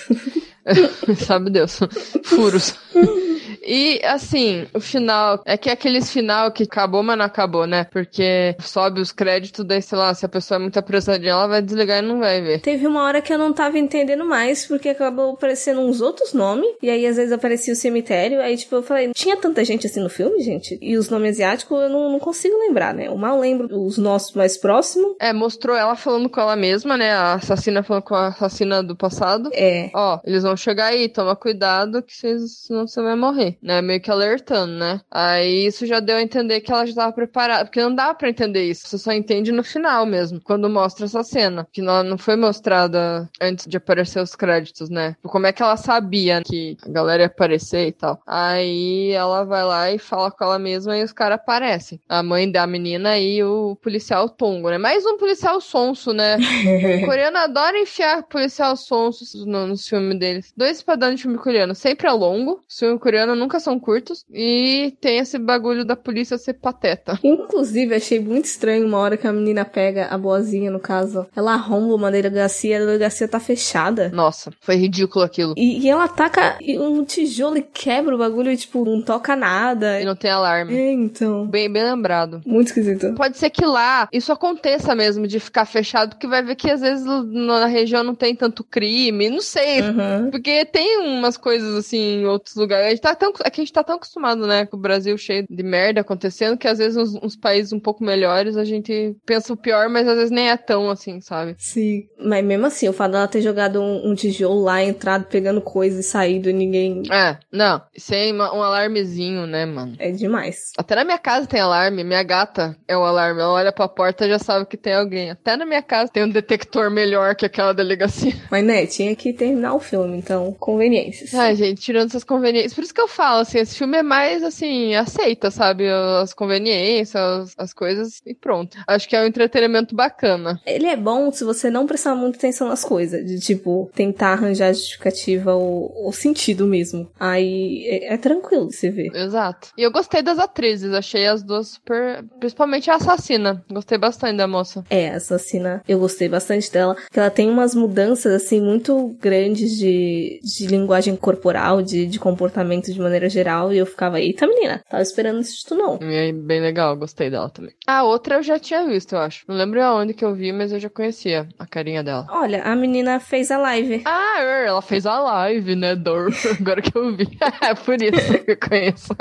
Sabe 1.16 1.50
Deus. 1.50 1.78
Furos. 2.25 2.75
E, 3.66 4.00
assim, 4.04 4.66
o 4.75 4.80
final. 4.80 5.42
É 5.44 5.56
que 5.56 5.68
é 5.68 5.73
aqueles 5.73 6.12
final 6.12 6.52
que 6.52 6.64
acabou, 6.64 7.02
mas 7.02 7.18
não 7.18 7.25
acabou, 7.25 7.66
né? 7.66 7.85
Porque 7.85 8.54
sobe 8.61 9.00
os 9.00 9.12
créditos, 9.12 9.64
daí, 9.64 9.80
sei 9.80 9.99
lá, 9.99 10.14
se 10.14 10.25
a 10.25 10.28
pessoa 10.28 10.56
é 10.56 10.61
muito 10.61 10.78
apressadinha, 10.78 11.33
ela 11.33 11.47
vai 11.47 11.62
desligar 11.62 12.02
e 12.02 12.06
não 12.06 12.18
vai 12.18 12.40
ver. 12.40 12.61
Teve 12.61 12.87
uma 12.87 13.02
hora 13.02 13.23
que 13.23 13.33
eu 13.33 13.38
não 13.38 13.52
tava 13.52 13.78
entendendo 13.78 14.25
mais, 14.25 14.66
porque 14.66 14.88
acabou 14.88 15.33
aparecendo 15.33 15.80
uns 15.80 16.00
outros 16.00 16.33
nomes, 16.33 16.68
e 16.83 16.90
aí 16.90 17.06
às 17.06 17.16
vezes 17.16 17.33
aparecia 17.33 17.73
o 17.73 17.76
cemitério, 17.76 18.40
aí 18.40 18.56
tipo, 18.56 18.75
eu 18.75 18.83
falei, 18.83 19.12
tinha 19.14 19.37
tanta 19.37 19.64
gente 19.64 19.87
assim 19.87 20.00
no 20.00 20.11
filme, 20.11 20.40
gente? 20.40 20.78
E 20.80 20.97
os 20.97 21.09
nomes 21.09 21.37
asiáticos 21.37 21.83
eu 21.83 21.88
não, 21.88 22.12
não 22.12 22.18
consigo 22.18 22.56
lembrar, 22.59 22.94
né? 22.94 23.09
Eu 23.09 23.16
mal 23.16 23.38
lembro 23.38 23.68
os 23.80 23.99
nossos 23.99 24.35
mais 24.35 24.56
próximos. 24.56 25.16
É, 25.21 25.33
mostrou 25.33 25.76
ela 25.76 25.97
falando 25.97 26.28
com 26.28 26.40
ela 26.40 26.56
mesma, 26.56 26.97
né? 26.97 27.12
A 27.12 27.35
assassina 27.35 27.83
falando 27.83 28.02
com 28.02 28.14
a 28.14 28.28
assassina 28.28 28.83
do 28.83 28.97
passado. 28.97 29.50
É. 29.52 29.90
Ó, 29.94 30.21
eles 30.25 30.42
vão 30.42 30.56
chegar 30.56 30.87
aí, 30.87 31.09
toma 31.09 31.35
cuidado, 31.35 32.02
que 32.02 32.14
vocês, 32.14 32.64
senão 32.66 32.87
você 32.87 33.02
vai 33.02 33.16
morrer 33.16 33.53
né? 33.62 33.80
Meio 33.80 34.00
que 34.00 34.11
alertando, 34.11 34.75
né? 34.75 35.00
Aí 35.11 35.66
isso 35.66 35.87
já 35.87 36.00
deu 36.00 36.16
a 36.16 36.23
entender 36.23 36.61
que 36.61 36.73
ela 36.73 36.84
já 36.84 36.90
estava 36.90 37.12
preparada, 37.12 37.64
porque 37.64 37.80
não 37.80 37.94
dá 37.94 38.14
para 38.14 38.28
entender 38.28 38.64
isso, 38.64 38.87
você 38.87 38.99
só 38.99 39.12
entende 39.12 39.52
no 39.52 39.62
final 39.62 40.06
mesmo, 40.06 40.40
quando 40.40 40.68
mostra 40.68 41.06
essa 41.06 41.23
cena, 41.23 41.66
que 41.73 41.82
não, 41.82 42.02
não 42.02 42.18
foi 42.18 42.37
mostrada 42.37 43.28
antes 43.40 43.66
de 43.66 43.76
aparecer 43.76 44.20
os 44.20 44.34
créditos, 44.34 44.88
né? 44.88 45.16
Como 45.23 45.46
é 45.46 45.52
que 45.52 45.62
ela 45.62 45.76
sabia 45.76 46.42
que 46.44 46.76
a 46.87 46.90
galera 46.90 47.23
ia 47.23 47.26
aparecer 47.26 47.88
e 47.88 47.92
tal. 47.92 48.20
Aí 48.26 49.11
ela 49.11 49.44
vai 49.44 49.64
lá 49.64 49.90
e 49.90 49.99
fala 49.99 50.30
com 50.30 50.44
ela 50.44 50.58
mesma 50.58 50.96
e 50.96 51.02
os 51.02 51.12
caras 51.12 51.37
aparecem. 51.37 52.00
A 52.08 52.23
mãe 52.23 52.50
da 52.50 52.66
menina 52.66 53.18
e 53.18 53.42
o 53.42 53.76
policial 53.76 54.28
Tongo, 54.28 54.70
né? 54.70 54.78
Mais 54.78 55.04
um 55.04 55.16
policial 55.16 55.61
sonso, 55.61 56.12
né? 56.12 56.37
o 57.02 57.06
coreano 57.06 57.38
adora 57.38 57.78
enfiar 57.78 58.23
policial 58.25 58.76
sonso 58.76 59.25
no, 59.46 59.66
no 59.66 59.76
filme 59.76 60.18
deles. 60.18 60.52
Dois 60.56 60.82
padrões 60.82 61.16
de 61.16 61.23
filme 61.23 61.38
coreano, 61.38 61.75
sempre 61.75 62.06
é 62.06 62.12
longo. 62.12 62.52
O 62.52 62.62
filme 62.68 62.99
coreano 62.99 63.34
nunca 63.44 63.60
são 63.60 63.78
curtos. 63.78 64.24
E 64.32 64.94
tem 65.00 65.18
esse 65.18 65.38
bagulho 65.38 65.84
da 65.84 65.94
polícia 65.94 66.38
ser 66.38 66.54
pateta. 66.54 67.18
Inclusive, 67.22 67.94
achei 67.94 68.18
muito 68.18 68.46
estranho 68.46 68.86
uma 68.86 68.98
hora 68.98 69.16
que 69.16 69.26
a 69.26 69.32
menina 69.32 69.64
pega 69.64 70.06
a 70.06 70.18
boazinha, 70.18 70.70
no 70.70 70.80
caso. 70.80 71.26
Ela 71.36 71.54
arromba 71.54 71.94
uma 71.94 72.10
delegacia, 72.10 72.76
a 72.76 72.80
delegacia 72.80 73.28
tá 73.28 73.38
fechada. 73.38 74.10
Nossa, 74.12 74.50
foi 74.60 74.76
ridículo 74.76 75.24
aquilo. 75.24 75.54
E, 75.56 75.80
e 75.80 75.88
ela 75.88 76.04
ataca 76.04 76.58
um 76.78 77.04
tijolo 77.04 77.58
e 77.58 77.62
quebra 77.62 78.14
o 78.14 78.18
bagulho 78.18 78.50
e, 78.50 78.56
tipo, 78.56 78.84
não 78.84 79.02
toca 79.02 79.36
nada. 79.36 80.00
E 80.00 80.04
não 80.04 80.16
tem 80.16 80.30
alarme. 80.30 80.74
É, 80.74 80.92
então. 80.92 81.46
Bem, 81.46 81.70
bem 81.70 81.84
lembrado. 81.84 82.40
Muito 82.46 82.68
esquisito. 82.68 83.14
Pode 83.14 83.36
ser 83.36 83.50
que 83.50 83.64
lá 83.64 84.08
isso 84.12 84.32
aconteça 84.32 84.94
mesmo, 84.94 85.26
de 85.26 85.38
ficar 85.38 85.66
fechado, 85.66 86.10
porque 86.10 86.26
vai 86.26 86.42
ver 86.42 86.56
que 86.56 86.70
às 86.70 86.80
vezes 86.80 87.04
na 87.04 87.66
região 87.66 88.02
não 88.02 88.14
tem 88.14 88.34
tanto 88.34 88.64
crime, 88.64 89.28
não 89.28 89.40
sei. 89.40 89.82
Uhum. 89.82 90.30
Porque 90.30 90.64
tem 90.64 90.98
umas 90.98 91.36
coisas 91.36 91.74
assim 91.74 92.20
em 92.20 92.26
outros 92.26 92.54
lugares. 92.54 92.86
A 92.86 92.90
gente 92.90 93.00
tá 93.00 93.14
tão 93.14 93.32
é 93.45 93.50
que 93.50 93.61
a 93.61 93.64
gente 93.64 93.73
tá 93.73 93.83
tão 93.83 93.97
acostumado, 93.97 94.47
né, 94.47 94.67
com 94.67 94.76
o 94.76 94.81
Brasil 94.81 95.17
cheio 95.17 95.47
de 95.49 95.62
merda 95.62 96.00
acontecendo, 96.00 96.57
que 96.57 96.69
às 96.69 96.79
vezes 96.79 96.97
uns, 96.97 97.14
uns 97.23 97.37
países 97.37 97.73
um 97.73 97.81
pouco 97.81 98.05
melhores 98.05 98.57
a 98.57 98.64
gente 98.64 99.17
pensa 99.25 99.53
o 99.53 99.57
pior, 99.57 99.88
mas 99.88 100.07
às 100.07 100.17
vezes 100.17 100.31
nem 100.31 100.50
é 100.50 100.57
tão 100.57 100.91
assim, 100.91 101.21
sabe? 101.21 101.55
Sim. 101.59 102.07
Mas 102.19 102.45
mesmo 102.45 102.67
assim, 102.67 102.88
o 102.88 102.93
fato 102.93 103.12
dela 103.12 103.29
ter 103.29 103.41
jogado 103.41 103.81
um, 103.81 104.11
um 104.11 104.14
tijolo 104.14 104.62
lá, 104.62 104.83
entrado 104.83 105.26
pegando 105.26 105.61
coisa 105.61 106.00
e 106.00 106.03
saído 106.03 106.49
e 106.49 106.53
ninguém. 106.53 107.03
É, 107.11 107.38
não. 107.50 107.83
Sem 107.97 108.35
um 108.35 108.43
alarmezinho, 108.43 109.47
né, 109.47 109.64
mano? 109.67 109.95
É 109.99 110.11
demais. 110.11 110.73
Até 110.76 110.95
na 110.95 111.05
minha 111.05 111.19
casa 111.19 111.47
tem 111.47 111.61
alarme. 111.61 112.05
Minha 112.05 112.23
gata 112.23 112.76
é 112.87 112.97
o 112.97 113.03
alarme. 113.03 113.41
Ela 113.41 113.53
olha 113.53 113.73
pra 113.73 113.88
porta 113.88 114.26
e 114.26 114.29
já 114.29 114.38
sabe 114.38 114.67
que 114.67 114.76
tem 114.76 114.95
alguém. 114.95 115.31
Até 115.31 115.57
na 115.57 115.67
minha 115.67 115.83
casa 115.83 116.11
tem 116.12 116.25
um 116.25 116.29
detector 116.29 116.91
melhor 116.91 117.35
que 117.35 117.47
aquela 117.47 117.73
delegacia. 117.73 118.35
Mas, 118.50 118.64
né, 118.64 118.87
tinha 118.87 119.14
que 119.17 119.33
terminar 119.33 119.75
o 119.75 119.81
filme, 119.81 120.17
então, 120.17 120.53
conveniências. 120.59 121.35
Ai, 121.35 121.55
gente, 121.55 121.81
tirando 121.81 122.09
essas 122.09 122.25
conveniências. 122.25 122.75
Por 122.75 122.85
isso 122.85 122.95
que 122.95 123.00
eu 123.00 123.09
falo, 123.14 123.40
assim, 123.40 123.59
esse 123.59 123.76
filme 123.76 123.99
é 123.99 124.02
mais, 124.02 124.42
assim, 124.42 124.94
aceita, 124.94 125.50
sabe? 125.50 125.88
As 125.88 126.35
conveniências, 126.35 127.14
as, 127.16 127.54
as 127.56 127.73
coisas 127.73 128.21
e 128.26 128.35
pronto. 128.35 128.76
Acho 128.87 129.09
que 129.09 129.16
é 129.16 129.23
um 129.23 129.26
entretenimento 129.26 129.94
bacana. 129.94 130.61
Ele 130.66 130.87
é 130.87 130.97
bom 130.97 131.30
se 131.33 131.44
você 131.44 131.71
não 131.71 131.87
prestar 131.87 132.14
muita 132.14 132.38
atenção 132.38 132.68
nas 132.68 132.85
coisas, 132.85 133.25
de 133.25 133.38
tipo, 133.40 133.90
tentar 133.94 134.33
arranjar 134.33 134.73
justificativa 134.73 135.54
ou, 135.54 135.92
ou 136.04 136.12
sentido 136.12 136.66
mesmo. 136.66 137.09
Aí 137.18 137.87
é, 137.87 138.14
é, 138.14 138.16
tranquilo 138.16 138.68
de 138.68 138.76
se 138.76 138.90
ver. 138.90 139.14
Exato. 139.14 139.68
E 139.76 139.83
eu 139.83 139.90
gostei 139.90 140.23
das 140.23 140.38
atrizes, 140.38 140.92
achei 140.92 141.26
as 141.26 141.42
duas 141.42 141.68
super. 141.68 142.25
Principalmente 142.38 142.90
a 142.90 142.97
assassina. 142.97 143.64
Gostei 143.71 143.99
bastante 143.99 144.37
da 144.37 144.47
moça. 144.47 144.85
É, 144.90 145.11
a 145.11 145.16
assassina, 145.16 145.83
eu 145.88 145.99
gostei 145.99 146.28
bastante 146.28 146.71
dela. 146.71 146.97
Que 147.11 147.21
ela 147.21 147.30
tem 147.30 147.49
umas 147.49 147.75
mudanças, 147.75 148.33
assim, 148.33 148.61
muito 148.61 149.16
grandes 149.21 149.76
de, 149.76 150.40
de 150.42 150.66
linguagem 150.66 151.16
corporal, 151.16 151.83
de, 151.83 152.06
de 152.06 152.18
comportamento 152.18 152.92
de 152.92 153.00
maneira 153.04 153.28
geral. 153.28 153.73
E 153.73 153.78
eu 153.78 153.87
ficava, 153.87 154.20
eita 154.20 154.46
menina, 154.46 154.82
tava 154.88 155.02
esperando 155.02 155.40
isso 155.40 155.64
tu 155.66 155.75
não. 155.75 155.99
E 156.02 156.16
aí, 156.16 156.32
bem 156.32 156.61
legal, 156.61 156.96
gostei 156.96 157.30
dela 157.30 157.49
também. 157.49 157.73
A 157.87 158.02
outra 158.02 158.37
eu 158.37 158.42
já 158.42 158.58
tinha 158.58 158.87
visto, 158.87 159.14
eu 159.14 159.20
acho. 159.20 159.44
Não 159.46 159.56
lembro 159.56 159.82
aonde 159.82 160.14
que 160.14 160.25
eu 160.25 160.34
vi, 160.34 160.52
mas 160.52 160.73
eu 160.73 160.80
já 160.80 160.90
conhecia 160.90 161.46
a 161.58 161.66
carinha 161.66 162.02
dela. 162.02 162.26
Olha, 162.30 162.62
a 162.62 162.75
menina 162.75 163.20
fez 163.20 163.50
a 163.50 163.58
live. 163.58 164.02
Ah, 164.04 164.40
er, 164.40 164.66
ela 164.66 164.82
fez 164.82 165.06
a 165.06 165.20
live, 165.20 165.76
né, 165.76 165.94
Dor? 165.94 166.30
Agora 166.61 166.82
que 166.82 166.96
eu 166.96 167.14
vi. 167.16 167.28
é 167.62 167.75
por 167.75 168.00
isso 168.00 168.44
que 168.44 168.52
eu 168.52 168.56
conheço. 168.68 169.14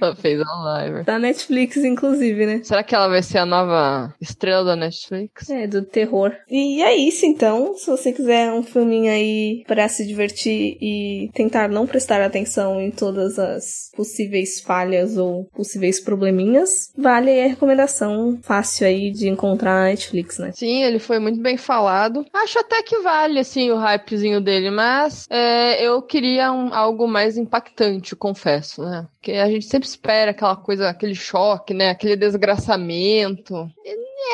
ela 0.00 0.14
fez 0.14 0.40
a 0.40 0.54
live. 0.64 1.04
Da 1.04 1.18
Netflix, 1.18 1.76
inclusive, 1.76 2.46
né? 2.46 2.60
Será 2.62 2.82
que 2.82 2.94
ela 2.94 3.08
vai 3.08 3.22
ser 3.22 3.38
a 3.38 3.46
nova 3.46 4.14
estrela 4.20 4.64
da 4.64 4.76
Netflix? 4.76 5.48
É, 5.50 5.66
do 5.66 5.82
terror. 5.82 6.32
E 6.48 6.82
é 6.82 6.94
isso, 6.94 7.26
então. 7.26 7.74
Se 7.74 7.90
você 7.90 8.12
quiser 8.12 8.52
um 8.52 8.62
filminho 8.62 9.10
aí 9.10 9.64
pra 9.66 9.88
se 9.88 10.06
divertir 10.06 10.76
e 10.80 11.30
tentar 11.34 11.68
não 11.68 11.86
prestar 11.86 12.20
atenção 12.22 12.80
em 12.80 12.90
todas 13.16 13.38
as 13.38 13.90
possíveis 13.96 14.60
falhas 14.60 15.16
ou 15.16 15.44
possíveis 15.54 15.98
probleminhas, 15.98 16.92
vale 16.96 17.30
a 17.40 17.46
recomendação 17.46 18.38
fácil 18.42 18.86
aí 18.86 19.10
de 19.10 19.26
encontrar 19.28 19.74
na 19.74 19.84
Netflix, 19.86 20.38
né? 20.38 20.52
Sim, 20.52 20.82
ele 20.82 20.98
foi 20.98 21.18
muito 21.18 21.40
bem 21.40 21.56
falado. 21.56 22.26
Acho 22.32 22.58
até 22.58 22.82
que 22.82 22.98
vale, 22.98 23.40
assim, 23.40 23.70
o 23.70 23.76
hypezinho 23.76 24.40
dele, 24.40 24.70
mas 24.70 25.26
é, 25.30 25.82
eu 25.82 26.02
queria 26.02 26.52
um, 26.52 26.74
algo 26.74 27.08
mais 27.08 27.38
impactante, 27.38 28.14
confesso, 28.14 28.82
né? 28.82 29.06
Porque 29.26 29.40
a 29.40 29.48
gente 29.48 29.66
sempre 29.66 29.88
espera 29.88 30.30
aquela 30.30 30.54
coisa, 30.54 30.88
aquele 30.88 31.16
choque, 31.16 31.74
né? 31.74 31.90
Aquele 31.90 32.14
desgraçamento. 32.14 33.68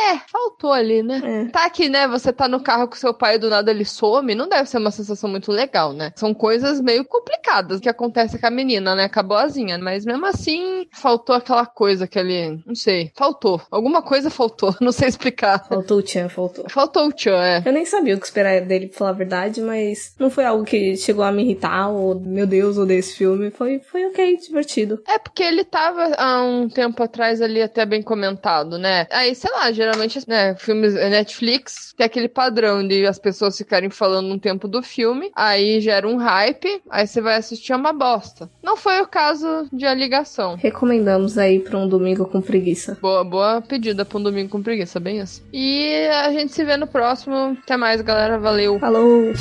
É, 0.05 0.19
faltou 0.31 0.73
ali, 0.73 1.03
né? 1.03 1.21
É. 1.25 1.45
Tá 1.51 1.65
aqui, 1.65 1.89
né? 1.89 2.07
Você 2.09 2.33
tá 2.33 2.49
no 2.49 2.63
carro 2.63 2.89
com 2.89 2.95
seu 2.95 3.13
pai 3.13 3.35
e 3.35 3.39
do 3.39 3.51
nada 3.51 3.71
ele 3.71 3.85
some, 3.85 4.35
não 4.35 4.49
deve 4.49 4.69
ser 4.69 4.79
uma 4.79 4.91
sensação 4.91 5.29
muito 5.29 5.51
legal, 5.51 5.93
né? 5.93 6.13
São 6.17 6.33
coisas 6.33 6.81
meio 6.81 7.05
complicadas 7.05 7.81
que 7.81 7.89
acontecem 7.89 8.41
com 8.41 8.47
a 8.47 8.51
menina, 8.51 8.95
né? 8.95 9.09
Com 9.09 9.21
a 9.21 9.23
boazinha. 9.23 9.79
Mas 9.79 10.05
mesmo 10.05 10.27
assim, 10.27 10.87
faltou 10.93 11.35
aquela 11.35 11.67
coisa, 11.67 12.05
aquele. 12.05 12.63
Não 12.67 12.75
sei. 12.75 13.13
Faltou. 13.15 13.61
Alguma 13.71 14.03
coisa 14.03 14.31
faltou. 14.31 14.75
Não 14.81 14.93
sei 14.93 15.09
explicar. 15.09 15.67
Faltou 15.69 15.99
o 15.99 16.07
Chan, 16.07 16.29
faltou. 16.29 16.65
Faltou 16.69 17.09
o 17.09 17.13
Chan, 17.17 17.43
é. 17.43 17.63
Eu 17.65 17.73
nem 17.73 17.85
sabia 17.85 18.15
o 18.15 18.19
que 18.19 18.27
esperar 18.27 18.61
dele, 18.63 18.89
pra 18.89 18.99
falar 18.99 19.11
a 19.11 19.15
verdade, 19.15 19.61
mas 19.61 20.15
não 20.19 20.31
foi 20.31 20.45
algo 20.45 20.65
que 20.65 20.97
chegou 20.97 21.25
a 21.25 21.33
me 21.33 21.43
irritar, 21.43 21.89
ou 21.89 22.19
meu 22.19 22.47
Deus, 22.47 22.79
odeio 22.79 23.01
esse 23.01 23.17
filme. 23.17 23.51
Foi, 23.51 23.81
foi 23.81 24.07
ok, 24.07 24.37
divertido. 24.39 24.82
É 25.09 25.19
porque 25.19 25.43
ele 25.43 25.65
tava 25.65 26.15
há 26.17 26.43
um 26.43 26.69
tempo 26.69 27.03
atrás 27.03 27.41
ali 27.41 27.63
até 27.63 27.85
bem 27.85 28.03
comentado, 28.03 28.79
né? 28.79 29.07
Aí, 29.11 29.35
sei 29.35 29.51
lá, 29.51 29.71
geralmente, 29.73 30.21
né, 30.29 30.55
filmes 30.57 30.95
Netflix 30.95 31.95
tem 31.97 32.07
aquele 32.07 32.29
padrão 32.29 32.87
de 32.87 33.07
as 33.07 33.19
pessoas 33.19 33.57
ficarem 33.57 33.91
falando 33.91 34.33
um 34.33 34.39
tempo 34.39 34.67
do 34.69 34.83
filme, 34.83 35.31
aí 35.35 35.81
gera 35.81 36.07
um 36.07 36.17
hype, 36.17 36.83
aí 36.91 37.07
você 37.07 37.21
vai 37.21 37.37
assistir 37.37 37.73
é 37.73 37.77
uma 37.77 37.93
bosta. 37.93 38.51
Não 38.63 38.77
foi 38.77 39.01
o 39.01 39.07
caso 39.07 39.67
de 39.73 39.87
A 39.87 39.95
Ligação. 39.95 40.57
Recomendamos 40.57 41.39
aí 41.39 41.59
pra 41.59 41.79
um 41.79 41.89
domingo 41.89 42.27
com 42.27 42.41
preguiça. 42.41 42.99
Boa, 43.01 43.25
boa 43.25 43.63
pedida 43.63 44.05
pra 44.05 44.19
um 44.19 44.23
domingo 44.23 44.51
com 44.51 44.63
preguiça, 44.63 45.01
bem 45.01 45.21
assim. 45.21 45.43
E 45.53 46.07
a 46.09 46.31
gente 46.31 46.53
se 46.53 46.65
vê 46.65 46.77
no 46.77 46.87
próximo. 46.87 47.57
Até 47.63 47.77
mais, 47.77 48.01
galera. 48.01 48.39
Valeu. 48.39 48.79
Falou! 48.79 49.33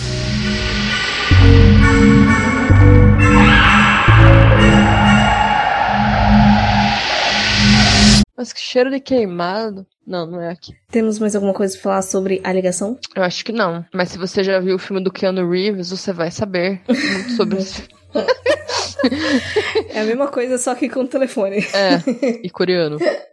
Mas 8.42 8.52
que 8.52 8.60
cheiro 8.60 8.90
de 8.90 9.00
queimado. 9.00 9.86
Não, 10.06 10.26
não 10.26 10.42
é 10.42 10.50
aqui. 10.50 10.76
Temos 10.90 11.20
mais 11.20 11.36
alguma 11.36 11.54
coisa 11.54 11.76
pra 11.76 11.84
falar 11.84 12.02
sobre 12.02 12.42
a 12.44 12.52
ligação? 12.52 12.98
Eu 13.16 13.22
acho 13.22 13.46
que 13.46 13.52
não. 13.52 13.86
Mas 13.94 14.10
se 14.10 14.18
você 14.18 14.44
já 14.44 14.60
viu 14.60 14.78
o 14.78 14.80
filme 14.80 15.00
do 15.00 15.12
Keanu 15.12 15.48
Reeves, 15.48 15.92
você 15.92 16.12
vai 16.12 16.32
saber 16.32 16.82
muito 16.88 17.34
sobre 17.34 17.60
esse 17.60 17.88
É 19.94 20.02
a 20.02 20.04
mesma 20.06 20.28
coisa, 20.28 20.58
só 20.58 20.74
que 20.74 20.90
com 20.90 21.06
telefone. 21.06 21.58
É, 21.72 22.02
e 22.44 22.50
coreano. 22.50 22.98